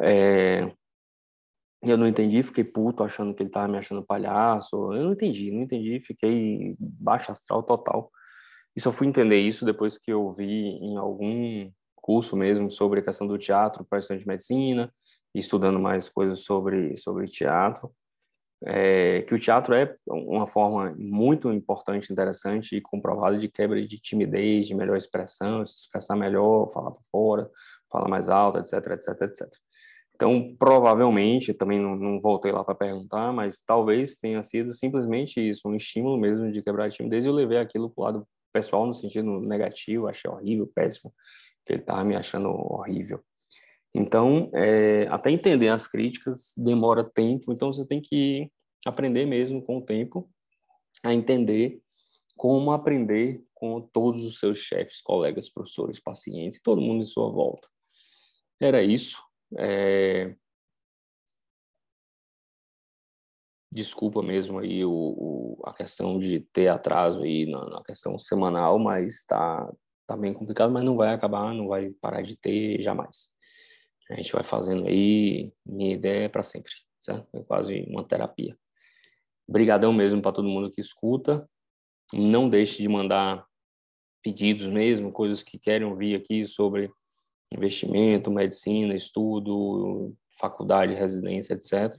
É, 0.00 0.70
eu 1.82 1.98
não 1.98 2.06
entendi, 2.06 2.42
fiquei 2.42 2.64
puto 2.64 3.04
achando 3.04 3.34
que 3.34 3.42
ele 3.42 3.50
tava 3.50 3.68
me 3.68 3.78
achando 3.78 4.02
palhaço. 4.02 4.74
Eu 4.94 5.04
não 5.04 5.12
entendi, 5.12 5.50
não 5.50 5.62
entendi, 5.62 6.00
fiquei 6.00 6.74
baixo 7.02 7.30
astral 7.30 7.62
total. 7.62 8.10
E 8.74 8.80
só 8.80 8.90
fui 8.90 9.06
entender 9.06 9.38
isso 9.38 9.64
depois 9.64 9.98
que 9.98 10.10
eu 10.12 10.32
vi 10.32 10.78
em 10.80 10.96
algum 10.96 11.70
curso 11.96 12.36
mesmo 12.36 12.70
sobre 12.70 13.00
a 13.00 13.02
questão 13.02 13.26
do 13.26 13.38
teatro 13.38 13.84
para 13.84 13.98
estudante 13.98 14.22
de 14.22 14.28
medicina, 14.28 14.92
estudando 15.34 15.78
mais 15.78 16.08
coisas 16.08 16.40
sobre, 16.40 16.96
sobre 16.96 17.26
teatro. 17.28 17.92
É, 18.66 19.22
que 19.22 19.34
o 19.34 19.38
teatro 19.38 19.74
é 19.74 19.94
uma 20.06 20.46
forma 20.46 20.94
muito 20.96 21.52
importante, 21.52 22.12
interessante 22.12 22.76
e 22.76 22.80
comprovada 22.80 23.38
de 23.38 23.48
quebra 23.48 23.84
de 23.86 23.98
timidez, 23.98 24.66
de 24.66 24.74
melhor 24.74 24.96
expressão, 24.96 25.64
se 25.66 25.80
expressar 25.80 26.16
melhor, 26.16 26.70
falar 26.70 26.92
para 26.92 27.02
fora, 27.12 27.50
falar 27.90 28.08
mais 28.08 28.30
alto, 28.30 28.58
etc, 28.58 28.74
etc, 28.92 29.20
etc. 29.22 29.48
Então, 30.14 30.54
provavelmente, 30.58 31.52
também 31.52 31.80
não, 31.80 31.96
não 31.96 32.20
voltei 32.20 32.52
lá 32.52 32.62
para 32.62 32.74
perguntar, 32.74 33.32
mas 33.32 33.62
talvez 33.62 34.16
tenha 34.16 34.42
sido 34.42 34.72
simplesmente 34.72 35.40
isso, 35.40 35.68
um 35.68 35.74
estímulo 35.74 36.16
mesmo 36.16 36.50
de 36.52 36.62
quebrar 36.62 36.86
a 36.86 36.90
timidez 36.90 37.24
e 37.24 37.28
eu 37.28 37.34
levei 37.34 37.58
aquilo 37.58 37.90
para 37.90 38.00
o 38.00 38.04
lado 38.04 38.28
pessoal 38.52 38.86
no 38.86 38.94
sentido 38.94 39.40
negativo, 39.40 40.06
achei 40.06 40.30
horrível, 40.30 40.70
péssimo, 40.72 41.12
que 41.66 41.72
ele 41.72 41.80
estava 41.80 42.04
me 42.04 42.14
achando 42.14 42.48
horrível. 42.48 43.20
Então, 43.92 44.50
é, 44.54 45.06
até 45.10 45.30
entender 45.30 45.68
as 45.68 45.86
críticas 45.86 46.52
demora 46.56 47.04
tempo, 47.04 47.52
então 47.52 47.72
você 47.72 47.84
tem 47.84 48.00
que 48.00 48.50
aprender 48.84 49.26
mesmo 49.26 49.62
com 49.62 49.78
o 49.78 49.84
tempo 49.84 50.30
a 51.02 51.12
entender 51.12 51.82
como 52.36 52.72
aprender 52.72 53.42
com 53.54 53.80
todos 53.80 54.24
os 54.24 54.38
seus 54.38 54.58
chefes, 54.58 55.00
colegas, 55.00 55.48
professores, 55.48 56.00
pacientes, 56.00 56.60
todo 56.60 56.80
mundo 56.80 57.02
em 57.02 57.06
sua 57.06 57.30
volta. 57.30 57.68
Era 58.60 58.82
isso. 58.82 59.22
É... 59.56 60.34
Desculpa 63.70 64.22
mesmo 64.22 64.58
aí 64.58 64.84
o, 64.84 64.92
o, 64.92 65.62
a 65.64 65.74
questão 65.74 66.18
de 66.18 66.40
ter 66.52 66.68
atraso 66.68 67.22
aí 67.22 67.46
na, 67.46 67.64
na 67.68 67.82
questão 67.82 68.18
semanal, 68.18 68.78
mas 68.78 69.16
está 69.16 69.68
tá 70.06 70.16
bem 70.16 70.32
complicado, 70.32 70.72
mas 70.72 70.84
não 70.84 70.96
vai 70.96 71.12
acabar, 71.12 71.52
não 71.54 71.68
vai 71.68 71.88
parar 72.00 72.22
de 72.22 72.36
ter 72.36 72.80
jamais. 72.80 73.32
A 74.10 74.14
gente 74.14 74.32
vai 74.32 74.44
fazendo 74.44 74.86
aí, 74.86 75.52
minha 75.66 75.94
ideia 75.94 76.26
é 76.26 76.28
para 76.28 76.42
sempre, 76.42 76.72
certo? 77.00 77.26
É 77.34 77.42
quase 77.42 77.84
uma 77.88 78.06
terapia. 78.06 78.56
Obrigadão 79.48 79.92
mesmo 79.92 80.22
para 80.22 80.32
todo 80.32 80.48
mundo 80.48 80.70
que 80.70 80.80
escuta. 80.80 81.48
Não 82.12 82.48
deixe 82.48 82.82
de 82.82 82.88
mandar 82.88 83.44
pedidos 84.22 84.66
mesmo, 84.66 85.12
coisas 85.12 85.42
que 85.42 85.58
querem 85.58 85.86
ouvir 85.86 86.14
aqui 86.14 86.46
sobre 86.46 86.90
investimento, 87.52 88.30
medicina, 88.30 88.94
estudo, 88.94 90.14
faculdade, 90.38 90.94
residência, 90.94 91.54
etc. 91.54 91.94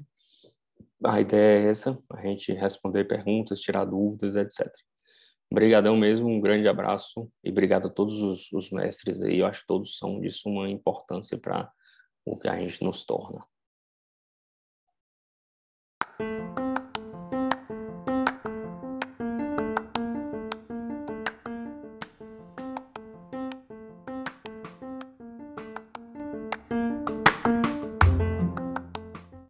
A 1.03 1.21
ideia 1.21 1.65
é 1.65 1.69
essa, 1.69 1.97
a 2.11 2.21
gente 2.21 2.51
responder 2.51 3.05
perguntas, 3.05 3.61
tirar 3.61 3.85
dúvidas, 3.85 4.35
etc. 4.35 4.67
Obrigadão 5.51 5.95
mesmo, 5.95 6.27
um 6.27 6.41
grande 6.41 6.67
abraço 6.67 7.29
e 7.43 7.51
obrigado 7.51 7.87
a 7.87 7.91
todos 7.91 8.21
os, 8.21 8.51
os 8.51 8.71
mestres 8.71 9.21
aí, 9.21 9.39
eu 9.39 9.45
acho 9.45 9.61
que 9.61 9.67
todos 9.67 9.97
são 9.97 10.19
de 10.19 10.31
suma 10.31 10.67
importância 10.69 11.37
para 11.37 11.71
o 12.25 12.37
que 12.37 12.47
a 12.47 12.57
gente 12.57 12.83
nos 12.83 13.05
torna. 13.05 13.45